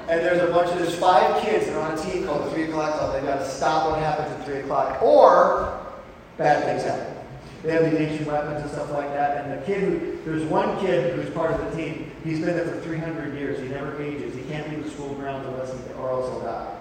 And 0.08 0.20
there's 0.22 0.42
a 0.42 0.52
bunch 0.52 0.72
of, 0.72 0.78
there's 0.78 0.96
five 0.96 1.42
kids 1.42 1.66
that 1.66 1.75
are 1.75 1.92
on 1.92 1.98
a 1.98 2.02
team 2.02 2.25
called 2.25 2.46
the 2.46 2.52
3 2.52 2.64
o'clock 2.66 2.98
club. 2.98 3.14
They've 3.14 3.24
got 3.24 3.40
to 3.40 3.50
stop 3.50 3.90
what 3.90 4.00
happens 4.00 4.30
at 4.32 4.46
3 4.46 4.58
o'clock, 4.58 5.02
or 5.02 5.80
bad 6.38 6.64
things 6.66 6.84
happen. 6.84 7.16
They 7.64 7.72
have 7.72 7.90
these 7.90 8.00
ancient 8.00 8.28
weapons 8.28 8.62
and 8.62 8.72
stuff 8.72 8.92
like 8.92 9.12
that. 9.14 9.44
And 9.44 9.60
the 9.60 9.66
kid 9.66 9.80
who, 9.82 10.20
there's 10.24 10.44
one 10.44 10.80
kid 10.80 11.16
who's 11.16 11.34
part 11.34 11.52
of 11.52 11.72
the 11.72 11.75
team. 11.75 12.12
He's 12.24 12.40
been 12.40 12.56
there 12.56 12.68
for 12.68 12.80
300 12.82 13.34
years. 13.34 13.60
He 13.60 13.68
never 13.68 14.00
ages. 14.00 14.36
He 14.36 14.44
can't 14.44 14.70
leave 14.70 14.84
the 14.84 14.92
school 14.92 15.16
grounds 15.16 15.48
unless 15.48 15.74
he, 15.74 15.94
or 15.94 16.12
else 16.12 16.30
he'll 16.30 16.42
die. 16.42 16.78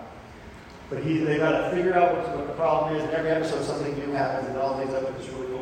But 0.90 1.02
he, 1.02 1.18
they've 1.18 1.40
got 1.40 1.52
to 1.52 1.70
figure 1.74 1.94
out 1.94 2.14
what, 2.14 2.36
what 2.36 2.46
the 2.46 2.52
problem 2.52 2.96
is. 2.96 3.02
And 3.02 3.12
every 3.12 3.30
episode, 3.30 3.64
something 3.64 3.98
new 3.98 4.12
happens, 4.12 4.48
and 4.48 4.58
all 4.58 4.78
leads 4.78 4.92
up 4.92 5.06
to 5.06 5.12
this 5.14 5.32
really 5.32 5.53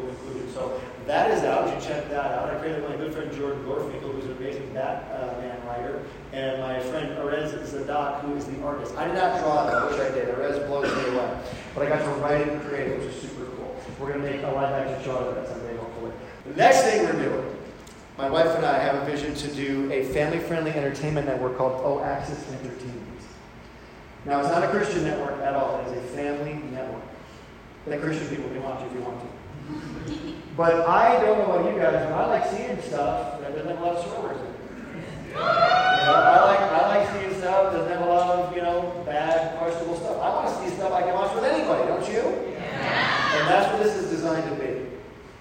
that 1.06 1.30
is 1.30 1.42
out. 1.44 1.68
You 1.68 1.86
check 1.86 2.08
that 2.10 2.32
out. 2.32 2.50
I 2.50 2.58
created 2.58 2.88
my 2.88 2.96
good 2.96 3.12
friend 3.12 3.32
Jordan 3.32 3.64
Gorfinkel, 3.64 4.12
who's 4.12 4.24
an 4.26 4.36
amazing 4.36 4.72
Batman 4.72 5.66
writer, 5.66 6.02
and 6.32 6.60
my 6.60 6.80
friend 6.80 7.16
Arez 7.18 7.64
Zadok, 7.66 8.22
who 8.22 8.36
is 8.36 8.44
the 8.46 8.62
artist. 8.62 8.94
I 8.96 9.06
did 9.06 9.14
not 9.14 9.40
draw 9.40 9.66
that. 9.66 10.00
I 10.00 10.06
I 10.06 10.10
did. 10.10 10.28
Arez 10.28 10.66
blows 10.66 10.94
me 10.94 11.14
away. 11.14 11.38
But 11.74 11.86
I 11.86 11.88
got 11.88 12.04
to 12.04 12.10
write 12.20 12.42
it 12.42 12.48
and 12.48 12.62
create 12.62 12.88
it, 12.88 13.00
which 13.00 13.14
is 13.14 13.22
super 13.22 13.46
cool. 13.56 13.76
We're 13.98 14.12
going 14.12 14.22
to 14.22 14.30
make 14.30 14.42
a 14.42 14.50
live 14.50 14.72
action 14.72 15.04
show 15.04 15.16
of 15.16 15.34
that 15.34 15.48
someday, 15.48 15.76
hopefully. 15.76 16.12
The 16.46 16.54
next 16.54 16.82
thing 16.82 17.04
we're 17.04 17.12
doing, 17.12 17.56
my 18.18 18.28
wife 18.28 18.54
and 18.56 18.64
I 18.64 18.78
have 18.78 18.96
a 18.96 19.04
vision 19.04 19.34
to 19.34 19.48
do 19.54 19.90
a 19.90 20.04
family 20.12 20.38
friendly 20.38 20.72
entertainment 20.72 21.26
network 21.26 21.56
called 21.56 21.82
OAXIS 21.82 22.52
Entertainment. 22.52 23.02
Now, 24.24 24.40
it's 24.40 24.50
not 24.50 24.62
a 24.62 24.68
Christian 24.68 25.04
network 25.04 25.40
at 25.40 25.54
all, 25.54 25.80
it 25.80 25.96
is 25.96 26.04
a 26.04 26.14
family 26.14 26.54
network. 26.70 27.02
That 27.86 28.00
Christian 28.00 28.28
people 28.28 28.48
can 28.50 28.62
watch 28.62 28.84
if 28.86 28.92
you 28.92 29.00
want 29.00 29.20
to. 29.20 29.41
But 30.56 30.86
I 30.86 31.20
don't 31.22 31.38
know 31.38 31.52
about 31.52 31.72
you 31.72 31.80
guys, 31.80 32.04
but 32.06 32.12
I 32.12 32.26
like 32.26 32.46
seeing 32.50 32.80
stuff 32.82 33.40
that 33.40 33.54
doesn't 33.54 33.68
have 33.68 33.80
a 33.80 33.84
lot 33.84 33.96
of 33.96 34.04
swear 34.04 34.20
words 34.20 34.40
in 34.40 34.46
it. 34.46 34.52
You 35.32 35.38
know, 35.38 35.42
I 35.42 36.44
like 36.44 36.60
I 36.60 36.98
like 36.98 37.08
seeing 37.12 37.40
stuff 37.40 37.72
that 37.72 37.78
doesn't 37.78 37.92
have 37.92 38.06
a 38.06 38.10
lot 38.10 38.38
of, 38.38 38.54
you 38.54 38.62
know, 38.62 39.02
bad, 39.06 39.56
questionable 39.58 39.96
stuff. 39.96 40.20
I 40.20 40.28
want 40.28 40.48
to 40.48 40.54
see 40.60 40.76
stuff 40.76 40.92
I 40.92 41.02
can 41.02 41.14
watch 41.14 41.34
with 41.34 41.44
anybody, 41.44 41.88
don't 41.88 42.06
you? 42.06 42.52
Yeah. 42.52 43.38
And 43.38 43.48
that's 43.48 43.72
what 43.72 43.82
this 43.82 43.96
is 43.96 44.10
designed 44.10 44.44
to 44.50 44.56
be. 44.56 44.86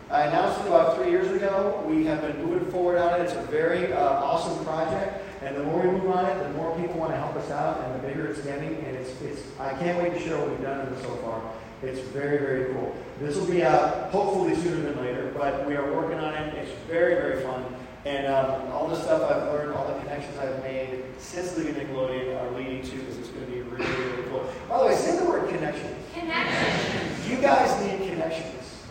I 0.09 0.23
announced 0.23 0.61
it 0.61 0.67
about 0.67 0.95
three 0.95 1.09
years 1.09 1.31
ago. 1.31 1.83
We 1.85 2.05
have 2.05 2.21
been 2.21 2.43
moving 2.45 2.71
forward 2.71 2.97
on 2.97 3.19
it. 3.19 3.23
It's 3.23 3.33
a 3.33 3.41
very 3.43 3.91
uh, 3.93 3.99
awesome 3.99 4.63
project. 4.63 5.25
And 5.41 5.57
the 5.57 5.63
more 5.63 5.81
we 5.81 5.91
move 5.91 6.11
on 6.11 6.25
it, 6.25 6.41
the 6.43 6.49
more 6.49 6.75
people 6.77 6.99
want 6.99 7.11
to 7.11 7.17
help 7.17 7.35
us 7.35 7.49
out, 7.49 7.83
and 7.83 7.95
the 7.95 8.07
bigger 8.07 8.27
it's 8.27 8.41
getting. 8.41 8.75
And 8.75 8.95
it's, 8.95 9.19
it's 9.21 9.41
I 9.59 9.73
can't 9.73 10.01
wait 10.01 10.13
to 10.13 10.19
share 10.19 10.37
what 10.37 10.49
we've 10.51 10.61
done 10.61 10.89
with 10.89 10.99
it 10.99 11.01
so 11.03 11.15
far. 11.17 11.41
It's 11.83 11.99
very, 12.09 12.37
very 12.37 12.73
cool. 12.73 12.95
This 13.19 13.35
will 13.35 13.47
be 13.47 13.63
out 13.63 14.11
hopefully 14.11 14.55
sooner 14.55 14.81
than 14.81 15.03
later, 15.03 15.31
but 15.35 15.65
we 15.67 15.75
are 15.75 15.93
working 15.93 16.19
on 16.19 16.33
it. 16.35 16.53
It's 16.55 16.71
very, 16.87 17.15
very 17.15 17.41
fun. 17.41 17.65
And 18.05 18.27
um, 18.27 18.71
all 18.71 18.87
the 18.87 18.95
stuff 18.95 19.29
I've 19.29 19.43
learned, 19.53 19.73
all 19.73 19.87
the 19.87 19.99
connections 20.01 20.37
I've 20.37 20.61
made 20.63 21.03
since 21.17 21.57
leaving 21.57 21.75
Nickelodeon 21.75 22.39
are 22.41 22.51
leading 22.57 22.81
to 22.83 22.97
this. 22.97 23.17
It's 23.17 23.29
going 23.29 23.45
to 23.45 23.51
be 23.51 23.61
really, 23.61 23.85
really 23.85 24.23
cool. 24.29 24.45
By 24.69 24.79
the 24.79 24.85
way, 24.85 24.95
say 24.95 25.17
the 25.19 25.25
word 25.25 25.49
connection. 25.49 25.95
Connection. 26.13 27.31
You 27.31 27.41
guys 27.41 27.79
need 27.85 28.09
connections. 28.09 28.83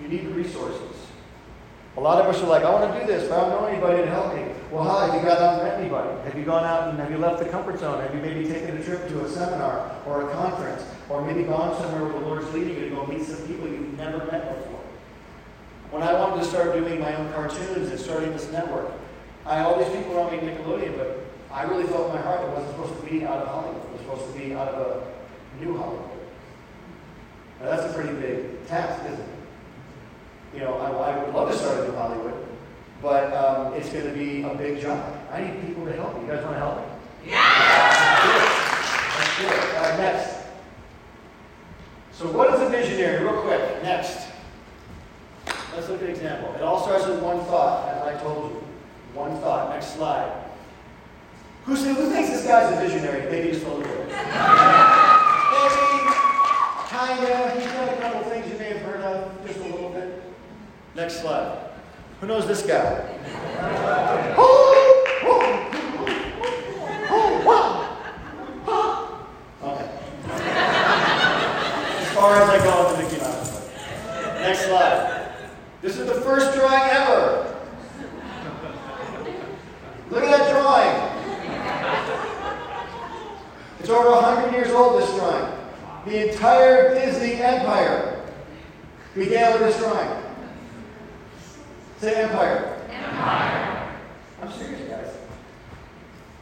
You 0.00 0.08
need 0.08 0.26
resources. 0.28 0.95
A 1.96 2.00
lot 2.00 2.20
of 2.20 2.26
us 2.26 2.42
are 2.42 2.46
like, 2.46 2.62
I 2.62 2.70
want 2.70 2.92
to 2.92 3.00
do 3.00 3.06
this, 3.06 3.26
but 3.28 3.38
I 3.38 3.48
don't 3.48 3.62
know 3.62 3.68
anybody 3.68 4.02
to 4.02 4.10
help 4.10 4.34
me. 4.34 4.44
Well, 4.70 4.84
how 4.84 5.06
have 5.06 5.14
you 5.14 5.26
gone 5.26 5.42
out 5.42 5.54
and 5.54 5.62
met 5.62 5.80
anybody? 5.80 6.10
Have 6.24 6.36
you 6.36 6.44
gone 6.44 6.64
out 6.64 6.90
and 6.90 6.98
have 6.98 7.10
you 7.10 7.16
left 7.16 7.38
the 7.38 7.48
comfort 7.48 7.80
zone? 7.80 8.02
Have 8.02 8.14
you 8.14 8.20
maybe 8.20 8.46
taken 8.46 8.76
a 8.76 8.84
trip 8.84 9.08
to 9.08 9.24
a 9.24 9.28
seminar 9.28 9.96
or 10.04 10.28
a 10.28 10.32
conference? 10.34 10.84
Or 11.08 11.24
maybe 11.24 11.44
gone 11.44 11.74
somewhere 11.80 12.04
where 12.04 12.12
the 12.12 12.26
Lord's 12.26 12.52
leading 12.52 12.74
you 12.74 12.90
to 12.90 12.90
go 12.90 13.06
meet 13.06 13.22
some 13.22 13.46
people 13.46 13.66
you've 13.68 13.96
never 13.96 14.18
met 14.30 14.58
before? 14.58 14.80
When 15.90 16.02
I 16.02 16.12
wanted 16.12 16.42
to 16.42 16.48
start 16.48 16.74
doing 16.74 17.00
my 17.00 17.14
own 17.14 17.32
cartoons 17.32 17.90
and 17.90 17.98
starting 17.98 18.32
this 18.32 18.52
network, 18.52 18.92
I 19.46 19.60
all 19.60 19.78
these 19.78 19.94
people 19.94 20.18
around 20.18 20.32
me 20.32 20.38
Nickelodeon, 20.38 20.98
but 20.98 21.24
I 21.50 21.62
really 21.62 21.84
felt 21.84 22.08
in 22.08 22.16
my 22.16 22.20
heart 22.20 22.42
it 22.42 22.50
wasn't 22.50 22.72
supposed 22.72 23.00
to 23.00 23.10
be 23.10 23.24
out 23.24 23.38
of 23.38 23.48
Hollywood. 23.48 23.82
It 23.84 23.92
was 23.92 24.00
supposed 24.02 24.34
to 24.34 24.38
be 24.38 24.52
out 24.52 24.68
of 24.68 24.86
a 24.86 25.64
new 25.64 25.78
Hollywood. 25.78 26.10
Now 27.60 27.70
that's 27.70 27.90
a 27.90 27.94
pretty 27.94 28.12
big 28.20 28.66
task, 28.66 29.02
isn't 29.06 29.18
it? 29.18 29.35
You 30.54 30.60
know, 30.60 30.74
I, 30.74 30.90
I 30.90 31.24
would 31.24 31.34
love 31.34 31.50
to 31.50 31.56
start 31.56 31.80
a 31.80 31.88
new 31.88 31.94
Hollywood, 31.96 32.34
but 33.02 33.32
um, 33.32 33.74
it's 33.74 33.90
going 33.90 34.04
to 34.06 34.12
be 34.12 34.42
a 34.42 34.54
big 34.54 34.80
job. 34.80 35.18
I 35.30 35.42
need 35.42 35.60
people 35.66 35.84
to 35.84 35.92
help 35.92 36.14
me. 36.14 36.22
You 36.22 36.32
guys 36.32 36.42
want 36.44 36.54
to 36.56 36.60
help 36.60 36.78
me? 36.78 36.84
Yeah! 37.30 37.46
Let's 39.18 39.36
do 39.36 39.44
it. 39.44 39.50
Let's 39.50 39.60
do 39.60 39.68
it. 39.68 39.74
Uh, 39.76 39.96
next. 39.98 40.46
So, 42.12 42.30
what 42.32 42.54
is 42.54 42.60
a 42.60 42.68
visionary? 42.70 43.24
Real 43.24 43.42
quick. 43.42 43.82
Next. 43.82 44.28
Let's 45.74 45.88
look 45.90 46.00
at 46.00 46.08
an 46.08 46.10
example. 46.10 46.54
It 46.54 46.62
all 46.62 46.82
starts 46.82 47.06
with 47.06 47.20
one 47.20 47.40
thought, 47.44 47.88
as 47.88 48.02
I 48.02 48.22
told 48.22 48.52
you. 48.52 48.64
One 49.12 49.38
thought. 49.40 49.70
Next 49.70 49.94
slide. 49.94 50.44
Who, 51.64 51.74
who 51.74 52.10
thinks 52.10 52.30
this 52.30 52.46
guy's 52.46 52.72
a 52.72 52.76
visionary? 52.80 53.30
Maybe 53.30 53.50
just 53.50 53.66
a 53.66 53.68
little 53.68 53.82
bit. 53.82 54.06
Maybe, 54.06 54.22
kinda. 56.88 57.50
He's 57.58 57.72
done 57.72 57.88
a 57.88 57.96
couple 58.00 58.22
things 58.30 58.50
you 58.50 58.58
may 58.58 58.68
have 58.68 58.82
heard 58.82 59.00
of, 59.00 59.46
just 59.46 59.58
a 59.58 59.64
little 59.64 59.90
bit. 59.90 60.22
Next 60.94 61.15
Who 61.26 62.26
knows 62.28 62.46
this 62.46 62.62
guy? 62.62 63.02
Okay. 69.62 69.90
As 71.98 72.08
far 72.14 72.42
as 72.42 72.48
I 72.48 72.58
go 72.62 72.88
into 72.88 73.02
Mickey 73.02 73.18
Mouse. 73.18 73.68
Next 74.40 74.66
slide. 74.66 75.32
This 75.82 75.98
is 75.98 76.06
the 76.06 76.20
first 76.20 76.56
drawing 76.56 76.90
ever. 76.90 77.56
Look 80.10 80.22
at 80.22 80.30
that 80.38 80.50
drawing. 80.52 80.94
It's 83.80 83.88
over 83.88 84.10
100 84.10 84.52
years 84.52 84.70
old, 84.70 85.02
this 85.02 85.10
drawing. 85.16 85.52
The 86.06 86.30
entire 86.30 86.94
Disney 86.94 87.34
empire 87.34 88.22
began 89.14 89.52
with 89.52 89.62
this 89.62 89.76
drawing. 89.78 90.25
Say 91.98 92.14
empire. 92.14 92.78
Empire. 92.90 93.92
I'm 94.42 94.52
serious, 94.52 94.86
guys. 94.88 95.14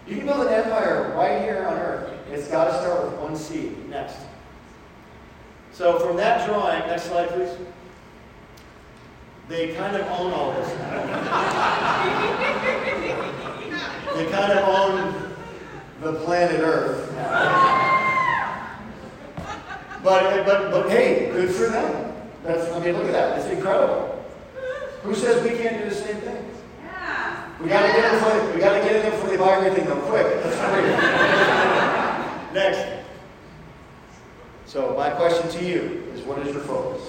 You 0.07 0.17
can 0.17 0.27
build 0.27 0.47
an 0.47 0.53
empire 0.53 1.13
right 1.17 1.41
here 1.43 1.67
on 1.69 1.79
Earth. 1.79 2.11
It's 2.31 2.49
got 2.49 2.65
to 2.65 2.73
start 2.73 3.05
with 3.05 3.15
one 3.21 3.37
seed. 3.37 3.89
Next. 3.89 4.17
So 5.73 6.01
from 6.01 6.17
that 6.17 6.45
drawing, 6.47 6.81
next 6.89 7.05
slide, 7.05 7.29
please. 7.29 7.51
They 9.49 9.75
kind 9.75 9.95
of 9.95 10.03
own 10.09 10.33
all 10.33 10.53
this 10.55 10.69
now. 10.79 10.91
they 14.17 14.27
kind 14.31 14.59
of 14.59 14.69
own 14.69 15.31
the 16.01 16.15
planet 16.21 16.61
Earth 16.61 17.13
now. 17.13 17.71
But, 20.03 20.45
but, 20.45 20.71
but 20.71 20.91
hey, 20.91 21.31
good 21.33 21.51
for 21.51 21.69
them. 21.69 22.13
That's, 22.43 22.71
I 22.73 22.79
mean, 22.81 22.95
look 22.95 23.07
at 23.07 23.13
that. 23.13 23.39
It's 23.39 23.49
incredible. 23.49 24.04
Who 25.05 25.15
says 25.15 25.43
we 25.43 25.51
can't 25.59 25.83
do 25.83 25.91
the 25.91 25.95
same 25.95 26.17
thing? 26.17 26.45
Yeah. 26.83 27.51
We 27.61 27.69
gotta 27.69 27.89
get 27.89 28.07
in 28.07 28.13
before 28.19 28.55
we 28.55 28.59
gotta 28.59 28.81
get 28.81 28.97
in 28.97 29.03
there 29.03 29.11
before 29.11 29.29
they 29.29 29.37
buy 29.37 29.57
everything 29.57 29.85
though. 29.85 30.01
Quick. 30.01 30.27
Next. 32.55 33.05
So 34.65 34.95
my 34.97 35.11
question 35.11 35.51
to 35.51 35.65
you 35.65 36.11
is 36.15 36.23
what 36.23 36.39
is 36.39 36.55
your 36.55 36.63
focus? 36.63 37.03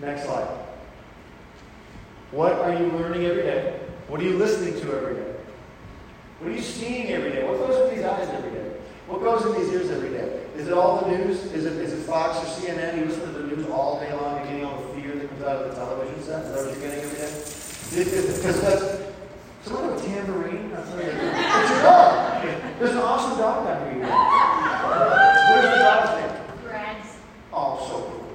Next 0.00 0.24
slide. 0.24 0.48
What 2.30 2.52
are 2.52 2.74
you 2.74 2.92
learning 2.92 3.24
every 3.24 3.44
day? 3.44 3.80
What 4.08 4.20
are 4.20 4.24
you 4.24 4.36
listening 4.36 4.78
to 4.82 4.94
every 4.94 5.14
day? 5.14 5.34
What 6.40 6.50
are 6.50 6.54
you 6.54 6.60
seeing 6.60 7.08
every 7.08 7.30
day? 7.30 7.48
What 7.48 7.56
goes 7.56 7.88
in 7.88 7.96
these 7.96 8.04
eyes 8.04 8.28
every 8.28 8.50
day? 8.50 8.70
What 9.06 9.22
goes 9.22 9.46
in 9.46 9.54
these 9.62 9.72
ears 9.72 9.90
every 9.90 10.10
day? 10.10 10.44
Is 10.56 10.68
it 10.68 10.74
all 10.74 11.00
the 11.00 11.16
news? 11.16 11.44
Is 11.52 11.64
it, 11.64 11.72
is 11.74 11.94
it 11.94 12.04
Fox 12.04 12.36
or 12.38 12.60
CNN? 12.60 12.98
You 12.98 13.06
listen 13.06 13.32
to 13.32 13.38
the 13.38 13.46
news 13.46 13.66
all 13.70 13.98
day 13.98 14.12
long 14.12 14.38
and 14.38 14.46
getting 14.48 14.64
all 14.64 14.76
the 14.76 14.91
comes 15.42 15.56
out 15.56 15.64
of 15.64 15.70
the 15.70 15.76
television 15.76 16.22
set? 16.22 16.44
Is 16.44 16.52
that 16.52 16.64
what 16.64 16.72
you're 16.72 16.88
getting 16.88 17.04
every 17.04 17.18
day? 17.18 17.32
Because 18.36 18.60
that's 18.60 18.84
someone 19.64 19.94
with 19.94 20.02
a 20.02 20.06
tambourine. 20.06 20.70
What 20.70 20.80
is. 20.80 21.14
It's 21.14 21.70
your 21.70 21.82
dog. 21.82 22.42
There's 22.78 22.92
an 22.92 22.98
awesome 22.98 23.38
dog 23.38 23.66
down 23.66 23.94
here. 23.94 24.06
Where's 25.50 25.64
the 25.64 25.82
dog's 25.82 26.10
name? 26.20 26.32
Breads. 26.64 27.08
Oh, 27.52 27.86
so 27.88 27.94
cool. 28.10 28.28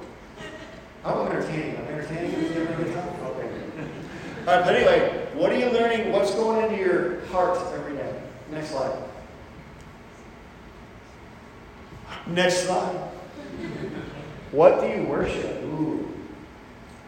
About 1.04 1.30
entertaining? 1.32 1.76
I'm 1.76 1.86
entertaining. 1.86 2.30
You 2.30 2.48
having 2.48 2.74
a 2.74 2.76
good 2.76 2.94
time? 2.94 3.08
Okay. 3.26 3.48
All 4.46 4.54
right, 4.54 4.64
but 4.64 4.74
anyway, 4.74 5.28
what 5.34 5.52
are 5.52 5.58
you 5.58 5.70
learning? 5.70 6.12
What's 6.12 6.34
going 6.34 6.64
into 6.64 6.82
your 6.82 7.24
heart 7.26 7.58
every 7.74 7.96
day? 7.96 8.22
Next 8.50 8.70
slide. 8.70 9.02
Next 12.26 12.66
slide. 12.66 12.96
What 14.50 14.80
do 14.80 14.88
you 14.88 15.04
worship? 15.04 15.62
Ooh. 15.64 16.06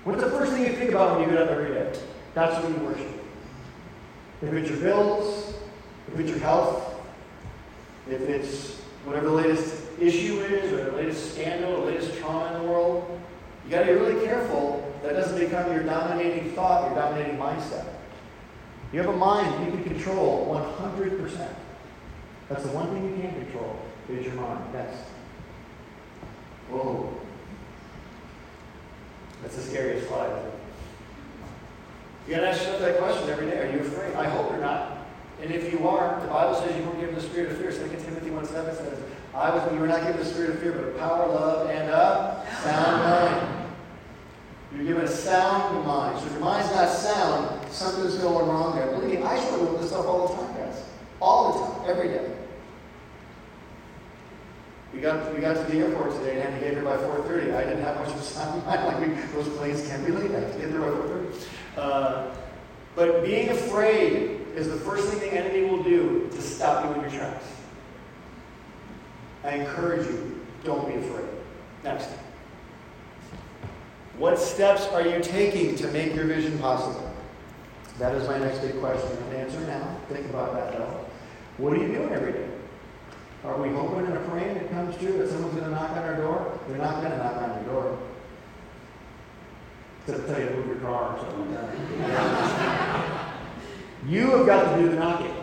What's 0.04 0.22
the 0.22 0.30
first 0.30 0.52
thing 0.52 0.62
you 0.62 0.72
think 0.72 0.90
about 0.90 1.18
when 1.18 1.28
you 1.28 1.34
get 1.34 1.42
up 1.42 1.50
every 1.50 1.74
day? 1.74 1.92
That's 2.34 2.62
what 2.62 2.70
you 2.70 2.84
worship. 2.84 3.06
If 4.42 4.52
it's 4.54 4.70
your 4.70 4.78
bills, 4.78 5.54
if 6.08 6.18
it's 6.18 6.30
your 6.30 6.38
health, 6.38 6.94
if 8.08 8.22
it's 8.22 8.76
whatever 9.04 9.26
the 9.26 9.32
latest 9.32 9.82
issue 10.00 10.40
is, 10.40 10.72
or 10.72 10.90
the 10.90 10.96
latest 10.96 11.34
scandal, 11.34 11.74
or 11.74 11.80
the 11.80 11.92
latest 11.92 12.18
trauma 12.18 12.54
in 12.54 12.62
the 12.62 12.68
world, 12.68 13.20
you 13.64 13.70
got 13.70 13.80
to 13.80 13.86
be 13.86 13.92
really 13.92 14.24
careful 14.24 14.90
that 15.02 15.12
doesn't 15.12 15.38
become 15.38 15.70
your 15.72 15.82
dominating 15.82 16.52
thought, 16.52 16.86
your 16.86 16.94
dominating 16.94 17.38
mindset. 17.38 17.86
You 18.92 19.00
have 19.00 19.08
a 19.08 19.16
mind 19.16 19.66
you 19.66 19.72
can 19.72 19.84
control 19.84 20.46
100%. 20.80 21.48
That's 22.48 22.62
the 22.62 22.70
one 22.70 22.88
thing 22.92 23.10
you 23.10 23.22
can't 23.22 23.36
control 23.36 23.76
is 24.08 24.24
your 24.24 24.34
mind. 24.34 24.72
Next. 24.72 24.98
Whoa. 26.70 27.20
That's 29.42 29.56
the 29.56 29.62
scariest 29.62 30.08
slide. 30.08 30.42
You 32.28 32.36
gotta 32.36 32.48
ask 32.48 32.60
yourself 32.60 32.80
that 32.80 32.98
question 32.98 33.28
every 33.30 33.50
day. 33.50 33.58
Are 33.58 33.72
you 33.72 33.80
afraid? 33.80 34.14
I 34.14 34.28
hope 34.28 34.50
you're 34.50 34.60
not. 34.60 34.98
And 35.42 35.50
if 35.50 35.72
you 35.72 35.88
are, 35.88 36.20
the 36.20 36.28
Bible 36.28 36.54
says 36.60 36.76
you 36.76 36.84
weren't 36.84 37.00
given 37.00 37.14
the 37.14 37.20
spirit 37.20 37.50
of 37.50 37.58
fear. 37.58 37.72
2 37.72 37.88
Timothy 38.04 38.30
1 38.30 38.44
7 38.44 38.76
says, 38.76 38.98
I 39.34 39.50
was, 39.50 39.72
you 39.72 39.80
were 39.80 39.86
not 39.86 40.02
given 40.02 40.18
the 40.18 40.24
spirit 40.24 40.50
of 40.50 40.58
fear, 40.58 40.72
but 40.72 40.84
of 40.84 40.98
power, 40.98 41.26
love, 41.26 41.70
and 41.70 41.88
a 41.88 42.46
sound 42.62 43.02
mind. 43.02 43.66
You're 44.74 44.84
given 44.84 45.04
a 45.04 45.08
sound 45.08 45.86
mind. 45.86 46.18
So 46.18 46.26
if 46.26 46.32
your 46.32 46.40
mind's 46.40 46.70
not 46.72 46.88
sound, 46.88 47.72
something's 47.72 48.16
going 48.16 48.46
wrong 48.48 48.76
there. 48.76 48.86
Believe 48.90 49.20
me, 49.20 49.24
I 49.24 49.38
struggle 49.40 49.72
with 49.72 49.80
this 49.80 49.90
stuff 49.90 50.06
all 50.06 50.28
the 50.28 50.34
time, 50.34 50.54
guys. 50.56 50.84
All 51.20 51.52
the 51.52 51.58
time, 51.58 51.90
every 51.90 52.08
day. 52.08 52.39
We 55.00 55.06
got, 55.06 55.34
we 55.34 55.40
got 55.40 55.56
to 55.56 55.62
the 55.72 55.78
airport 55.78 56.12
today 56.12 56.42
and 56.42 56.42
had 56.42 56.60
to 56.60 56.60
get 56.60 56.74
here 56.74 56.84
by 56.84 56.98
4.30. 56.98 57.54
I 57.54 57.64
didn't 57.64 57.82
have 57.84 57.96
much 57.96 58.08
of 58.08 58.20
a 58.36 58.66
time. 58.66 59.00
Like 59.00 59.32
those 59.32 59.48
planes 59.56 59.88
can 59.88 60.04
be 60.04 60.12
late. 60.12 60.30
I 60.30 60.40
have 60.40 60.52
to 60.52 60.58
get 60.58 60.70
there 60.70 60.80
by 60.82 60.88
4.30. 60.88 61.46
Uh, 61.78 62.34
but 62.94 63.24
being 63.24 63.48
afraid 63.48 64.42
is 64.54 64.68
the 64.68 64.76
first 64.76 65.08
thing 65.08 65.20
the 65.20 65.32
enemy 65.32 65.70
will 65.70 65.82
do 65.82 66.28
to 66.30 66.42
stop 66.42 66.84
you 66.84 66.92
in 66.92 67.00
your 67.00 67.18
tracks. 67.18 67.46
I 69.42 69.52
encourage 69.52 70.06
you, 70.06 70.38
don't 70.64 70.86
be 70.86 70.96
afraid. 70.96 71.30
Next. 71.82 72.10
What 74.18 74.38
steps 74.38 74.86
are 74.88 75.00
you 75.00 75.22
taking 75.22 75.76
to 75.76 75.86
make 75.92 76.14
your 76.14 76.26
vision 76.26 76.58
possible? 76.58 77.10
That 77.98 78.14
is 78.16 78.28
my 78.28 78.38
next 78.38 78.58
big 78.58 78.78
question. 78.80 79.16
And 79.16 79.36
answer 79.36 79.60
now. 79.60 79.96
Think 80.10 80.28
about 80.28 80.52
that 80.52 80.76
though. 80.76 81.06
What 81.56 81.72
are 81.72 81.76
you 81.76 81.88
doing 81.88 82.12
every 82.12 82.32
day? 82.32 82.49
Are 83.44 83.60
we 83.60 83.70
hoping 83.70 84.06
and 84.06 84.30
praying 84.30 84.56
it 84.56 84.70
comes 84.70 84.96
true 84.98 85.16
that 85.18 85.28
someone's 85.28 85.54
going 85.54 85.64
to 85.64 85.70
knock 85.70 85.90
on 85.92 85.98
our 85.98 86.16
door? 86.16 86.58
They're 86.68 86.76
not 86.76 87.00
going 87.00 87.12
to 87.12 87.18
knock 87.18 87.36
on 87.36 87.64
your 87.64 87.72
door. 87.72 87.98
Except 90.06 90.26
tell 90.28 90.40
you 90.40 90.48
to 90.48 90.56
move 90.56 90.66
your 90.66 90.76
car 90.76 91.16
or 91.16 91.18
something 91.20 91.54
like 91.54 91.98
that. 91.98 93.34
you 94.06 94.30
have 94.30 94.46
got 94.46 94.74
to 94.74 94.82
do 94.82 94.88
the 94.90 94.96
knocking. 94.96 95.34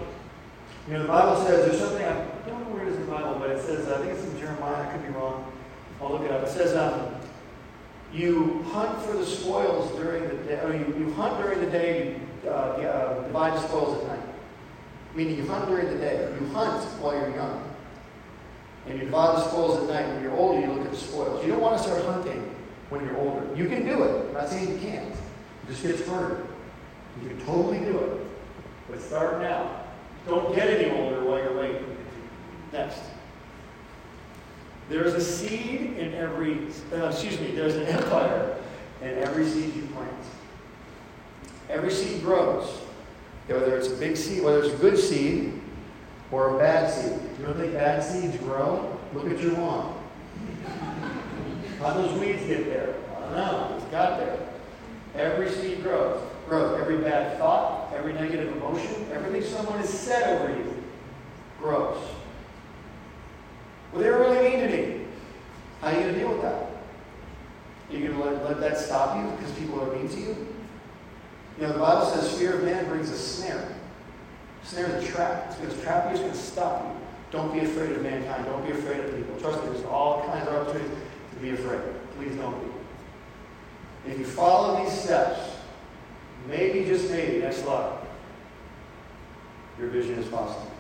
You 0.88 0.94
know, 0.94 1.01
the 1.01 1.08
Bible 1.08 1.44
says 1.44 1.66
there's 1.66 1.80
something, 1.80 2.06
I 2.06 2.13
don't 2.48 2.63
know 2.63 2.75
where 2.75 2.84
it 2.84 2.89
is 2.89 2.98
in 2.98 3.06
the 3.08 3.12
Bible, 3.12 3.36
but 3.39 3.50
it 3.50 3.62
says, 3.62 3.88
I 3.89 3.98
think 3.98 4.12
it's 4.12 4.24
in 4.24 4.39
Jeremiah, 4.39 4.88
I 4.88 4.92
could 4.92 5.01
be 5.01 5.10
wrong. 5.10 5.51
I'll 6.00 6.12
look 6.12 6.22
it 6.22 6.32
up. 6.32 6.44
It 6.44 6.50
says, 6.50 6.75
um, 6.75 7.16
you 8.13 8.63
hunt 8.72 9.01
for 9.01 9.18
the 9.18 9.25
spoils 9.25 9.92
during 9.96 10.27
the 10.27 10.36
day, 10.44 10.60
or 10.63 10.74
you, 10.74 10.96
you 10.98 11.13
hunt 11.13 11.42
during 11.44 11.60
the 11.60 11.72
day, 11.72 12.20
you 12.44 12.50
uh, 12.50 13.24
divide 13.24 13.54
the 13.54 13.68
spoils 13.68 14.01
at 14.01 14.08
night. 14.08 14.25
Meaning 15.16 15.38
you 15.38 15.48
hunt 15.48 15.68
during 15.68 15.88
the 15.88 15.98
day. 15.98 16.34
You 16.39 16.48
hunt 16.50 16.84
while 17.01 17.16
you're 17.16 17.36
young. 17.36 17.67
And 18.88 19.00
you 19.00 19.06
divide 19.06 19.38
the 19.38 19.50
spoils 19.50 19.84
at 19.84 19.89
night. 19.89 20.13
When 20.13 20.24
you're 20.24 20.36
older, 20.36 20.62
you 20.62 20.74
look 20.74 20.86
at 20.86 20.91
the 20.91 20.98
spoils. 20.98 21.44
You 21.44 21.51
don't 21.51 21.62
want 21.62 21.77
to 21.77 21.84
start 21.84 22.03
hunting 22.06 22.56
when 22.89 23.03
you're 23.06 23.17
older. 23.17 23.53
You 23.56 23.67
can 23.67 23.86
do 23.86 24.03
it. 24.03 24.27
I'm 24.27 24.34
not 24.34 24.50
saying 24.50 24.70
you 24.72 24.77
can't. 24.79 25.12
It 25.12 25.67
just 25.67 25.84
gets 25.84 26.08
harder. 26.08 26.48
You 27.22 27.29
can 27.29 27.46
totally 27.46 27.79
do 27.79 27.98
it. 27.98 28.25
But 28.89 29.01
start 29.01 29.41
now. 29.41 29.84
Don't 30.25 30.56
get 30.56 30.70
any 30.70 30.89
older 30.98 31.24
while 31.24 31.39
you're 31.39 31.58
waiting. 31.58 31.98
Next. 32.72 33.00
There's 34.89 35.13
a 35.13 35.22
seed 35.22 35.98
in 35.98 36.13
every, 36.13 36.67
uh, 36.94 37.08
excuse 37.08 37.39
me, 37.41 37.51
there's 37.51 37.75
an 37.75 37.88
empire 37.88 38.58
in 39.01 39.10
every 39.17 39.46
seed 39.46 39.75
you 39.75 39.84
plant. 39.88 40.13
Every 41.70 41.91
seed 41.91 42.22
grows. 42.22 42.70
Whether 43.48 43.77
it's 43.77 43.89
a 43.89 43.96
big 43.96 44.15
seed, 44.15 44.44
whether 44.44 44.63
it's 44.63 44.74
a 44.74 44.77
good 44.77 44.98
seed 44.98 45.57
or 46.32 46.56
a 46.56 46.60
bad 46.60 46.92
seed. 46.92 47.20
You 47.40 47.46
don't 47.46 47.58
think 47.58 47.74
bad 47.74 48.04
seeds 48.04 48.38
grow? 48.38 49.00
Look 49.14 49.30
at 49.32 49.40
your 49.40 49.54
lawn. 49.54 50.04
How 51.80 51.94
those 51.94 52.20
weeds 52.20 52.44
get 52.46 52.66
there? 52.66 52.96
I 53.16 53.20
don't 53.22 53.34
know. 53.34 53.76
It's 53.78 53.86
got 53.86 54.20
there. 54.20 54.40
Every 55.16 55.50
seed 55.52 55.84
grows. 55.84 56.22
Grows. 56.48 56.80
Every 56.80 56.98
bad 56.98 57.38
thought, 57.38 57.94
every 57.94 58.14
negative 58.14 58.56
emotion, 58.58 59.08
everything 59.12 59.44
someone 59.44 59.78
has 59.80 59.90
said 59.90 60.40
over 60.40 60.58
you 60.58 60.84
grows. 61.60 61.98
Well, 63.92 64.02
they 64.02 64.10
were 64.10 64.20
really 64.20 64.50
mean 64.50 64.60
to 64.60 64.78
me. 64.78 65.06
How 65.82 65.88
are 65.88 65.94
you 65.94 66.00
going 66.02 66.14
to 66.14 66.20
deal 66.20 66.30
with 66.30 66.42
that? 66.42 66.68
Are 67.90 67.94
you 67.96 68.08
going 68.08 68.18
to 68.18 68.24
let, 68.24 68.44
let 68.44 68.60
that 68.60 68.78
stop 68.78 69.18
you 69.18 69.32
because 69.32 69.52
people 69.54 69.82
are 69.82 69.96
mean 69.96 70.10
to 70.10 70.20
you? 70.20 70.48
You 71.58 71.64
know, 71.64 71.74
the 71.74 71.80
Bible 71.80 72.06
says 72.08 72.38
fear 72.38 72.56
of 72.58 72.64
man 72.64 72.86
brings 72.86 73.10
a 73.10 73.18
snare. 73.18 73.77
Snare 74.68 74.98
is 74.98 75.04
a 75.04 75.08
trap. 75.12 75.46
It's 75.48 75.56
going 75.58 75.70
to 75.70 75.82
trap 75.82 76.06
you, 76.06 76.12
it's 76.12 76.20
going 76.20 76.32
to 76.34 76.38
stop 76.38 76.84
you. 76.84 77.02
Don't 77.32 77.54
be 77.54 77.60
afraid 77.60 77.92
of 77.92 78.02
mankind. 78.02 78.46
Don't 78.46 78.66
be 78.66 78.72
afraid 78.72 79.00
of 79.00 79.16
people. 79.16 79.40
Trust 79.40 79.64
me, 79.64 79.72
there's 79.72 79.86
all 79.86 80.26
kinds 80.26 80.48
of 80.48 80.56
opportunities 80.56 80.98
to 81.34 81.40
be 81.40 81.52
afraid. 81.52 81.82
Please 82.18 82.36
don't 82.36 82.60
be. 82.62 84.12
If 84.12 84.20
you 84.20 84.26
follow 84.26 84.84
these 84.84 84.94
steps, 84.94 85.39
maybe, 86.48 86.86
just 86.86 87.10
maybe, 87.10 87.39
next 87.39 87.63
slide, 87.63 87.98
your 89.80 89.89
vision 89.89 90.15
is 90.15 90.28
possible. 90.28 90.72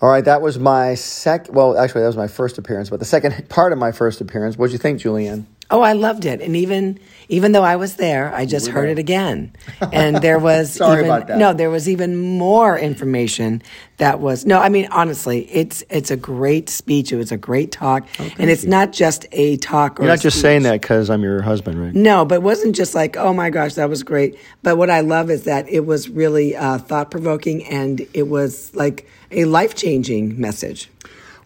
All 0.00 0.10
right, 0.10 0.24
that 0.24 0.42
was 0.42 0.58
my 0.58 0.94
sec. 0.94 1.46
Well, 1.50 1.78
actually, 1.78 2.02
that 2.02 2.08
was 2.08 2.16
my 2.16 2.28
first 2.28 2.58
appearance, 2.58 2.90
but 2.90 2.98
the 2.98 3.06
second 3.06 3.48
part 3.48 3.72
of 3.72 3.78
my 3.78 3.92
first 3.92 4.20
appearance. 4.20 4.58
What'd 4.58 4.72
you 4.72 4.78
think, 4.78 5.00
Julianne? 5.00 5.46
Oh, 5.70 5.80
I 5.80 5.94
loved 5.94 6.24
it, 6.24 6.40
and 6.40 6.56
even 6.56 6.98
even 7.28 7.52
though 7.52 7.62
I 7.62 7.76
was 7.76 7.96
there, 7.96 8.34
I 8.34 8.44
just 8.44 8.68
heard 8.68 8.90
it 8.90 8.98
again, 8.98 9.52
and 9.92 10.16
there 10.16 10.38
was 10.50 10.74
Sorry 10.74 11.00
even, 11.00 11.06
about 11.06 11.28
that. 11.28 11.38
No, 11.38 11.52
there 11.54 11.70
was 11.70 11.88
even 11.88 12.16
more 12.16 12.78
information 12.78 13.62
that 13.96 14.20
was 14.20 14.44
no. 14.44 14.60
I 14.60 14.68
mean, 14.68 14.88
honestly, 14.90 15.48
it's 15.50 15.82
it's 15.88 16.10
a 16.10 16.16
great 16.16 16.68
speech. 16.68 17.12
It 17.12 17.16
was 17.16 17.32
a 17.32 17.36
great 17.36 17.72
talk, 17.72 18.06
and 18.18 18.50
it's 18.50 18.64
not 18.64 18.92
just 18.92 19.26
a 19.32 19.56
talk. 19.56 19.98
Or 19.98 20.02
You're 20.02 20.12
not 20.12 20.20
just 20.20 20.36
speech. 20.36 20.42
saying 20.42 20.62
that 20.64 20.80
because 20.82 21.08
I'm 21.08 21.22
your 21.22 21.40
husband, 21.40 21.80
right? 21.82 21.94
No, 21.94 22.24
but 22.24 22.36
it 22.36 22.42
wasn't 22.42 22.76
just 22.76 22.94
like, 22.94 23.16
oh 23.16 23.32
my 23.32 23.50
gosh, 23.50 23.74
that 23.74 23.88
was 23.88 24.02
great. 24.02 24.38
But 24.62 24.76
what 24.76 24.90
I 24.90 25.00
love 25.00 25.30
is 25.30 25.44
that 25.44 25.68
it 25.68 25.86
was 25.86 26.08
really 26.08 26.54
uh, 26.56 26.78
thought 26.78 27.10
provoking 27.10 27.64
and 27.64 28.06
it 28.12 28.28
was 28.28 28.74
like 28.74 29.08
a 29.30 29.46
life 29.46 29.74
changing 29.74 30.40
message. 30.40 30.90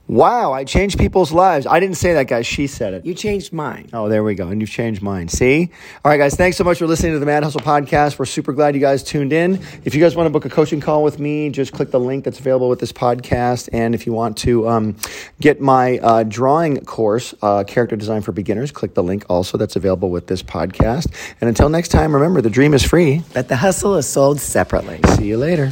Wow, 0.08 0.54
I 0.54 0.64
changed 0.64 0.98
people's 0.98 1.32
lives. 1.32 1.66
I 1.66 1.80
didn't 1.80 1.96
say 1.96 2.14
that, 2.14 2.28
guys. 2.28 2.46
She 2.46 2.66
said 2.66 2.94
it. 2.94 3.04
You 3.04 3.12
changed 3.12 3.52
mine. 3.52 3.90
Oh, 3.92 4.08
there 4.08 4.24
we 4.24 4.34
go. 4.34 4.48
And 4.48 4.58
you've 4.58 4.70
changed 4.70 5.02
mine. 5.02 5.28
See? 5.28 5.70
All 6.02 6.10
right, 6.10 6.16
guys. 6.16 6.34
Thanks 6.34 6.56
so 6.56 6.64
much 6.64 6.78
for 6.78 6.86
listening 6.86 7.12
to 7.12 7.18
the 7.18 7.26
Mad 7.26 7.44
Hustle 7.44 7.60
podcast. 7.60 8.18
We're 8.18 8.24
super 8.24 8.54
glad 8.54 8.74
you 8.74 8.80
guys 8.80 9.02
tuned 9.02 9.34
in. 9.34 9.60
If 9.84 9.94
you 9.94 10.00
guys 10.00 10.16
want 10.16 10.24
to 10.24 10.30
book 10.30 10.46
a 10.46 10.48
coaching 10.48 10.80
call 10.80 11.02
with 11.04 11.18
me, 11.18 11.50
just 11.50 11.74
click 11.74 11.90
the 11.90 12.00
link 12.00 12.24
that's 12.24 12.40
available 12.40 12.70
with 12.70 12.78
this 12.78 12.90
podcast. 12.90 13.68
And 13.70 13.94
if 13.94 14.06
you 14.06 14.14
want 14.14 14.38
to 14.38 14.66
um, 14.66 14.96
get 15.40 15.60
my 15.60 15.98
uh, 15.98 16.22
drawing 16.22 16.82
course, 16.86 17.34
uh, 17.42 17.64
Character 17.64 17.94
Design 17.94 18.22
for 18.22 18.32
Beginners, 18.32 18.72
click 18.72 18.94
the 18.94 19.02
link 19.02 19.26
also 19.28 19.58
that's 19.58 19.76
available 19.76 20.08
with 20.08 20.26
this 20.26 20.42
podcast. 20.42 21.12
And 21.42 21.48
until 21.48 21.68
next 21.68 21.88
time, 21.88 22.14
remember 22.14 22.40
the 22.40 22.48
dream 22.48 22.72
is 22.72 22.82
free. 22.82 23.22
But 23.34 23.48
the 23.48 23.56
hustle 23.56 23.94
is 23.96 24.08
sold 24.08 24.40
separately. 24.40 25.00
See 25.16 25.26
you 25.26 25.36
later. 25.36 25.70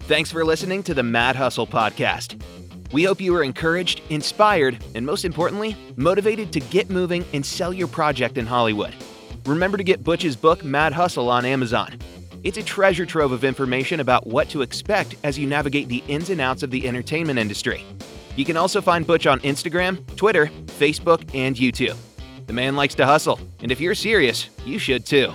Thanks 0.00 0.32
for 0.32 0.44
listening 0.44 0.82
to 0.84 0.94
the 0.94 1.04
Mad 1.04 1.36
Hustle 1.36 1.66
podcast. 1.66 2.40
We 2.90 3.04
hope 3.04 3.20
you 3.20 3.36
are 3.36 3.42
encouraged, 3.42 4.00
inspired, 4.08 4.82
and 4.94 5.04
most 5.04 5.26
importantly, 5.26 5.76
motivated 5.96 6.52
to 6.52 6.60
get 6.60 6.88
moving 6.88 7.22
and 7.34 7.44
sell 7.44 7.72
your 7.72 7.86
project 7.86 8.38
in 8.38 8.46
Hollywood. 8.46 8.94
Remember 9.44 9.76
to 9.76 9.84
get 9.84 10.02
Butch's 10.02 10.36
book, 10.36 10.64
Mad 10.64 10.94
Hustle, 10.94 11.28
on 11.28 11.44
Amazon. 11.44 11.98
It's 12.44 12.56
a 12.56 12.62
treasure 12.62 13.04
trove 13.04 13.32
of 13.32 13.44
information 13.44 14.00
about 14.00 14.26
what 14.26 14.48
to 14.50 14.62
expect 14.62 15.16
as 15.22 15.38
you 15.38 15.46
navigate 15.46 15.88
the 15.88 16.02
ins 16.08 16.30
and 16.30 16.40
outs 16.40 16.62
of 16.62 16.70
the 16.70 16.88
entertainment 16.88 17.38
industry. 17.38 17.84
You 18.36 18.46
can 18.46 18.56
also 18.56 18.80
find 18.80 19.06
Butch 19.06 19.26
on 19.26 19.40
Instagram, 19.40 20.04
Twitter, 20.16 20.46
Facebook, 20.78 21.28
and 21.34 21.56
YouTube. 21.56 21.96
The 22.46 22.52
man 22.54 22.74
likes 22.74 22.94
to 22.94 23.04
hustle, 23.04 23.38
and 23.60 23.70
if 23.70 23.80
you're 23.80 23.94
serious, 23.94 24.48
you 24.64 24.78
should 24.78 25.04
too. 25.04 25.34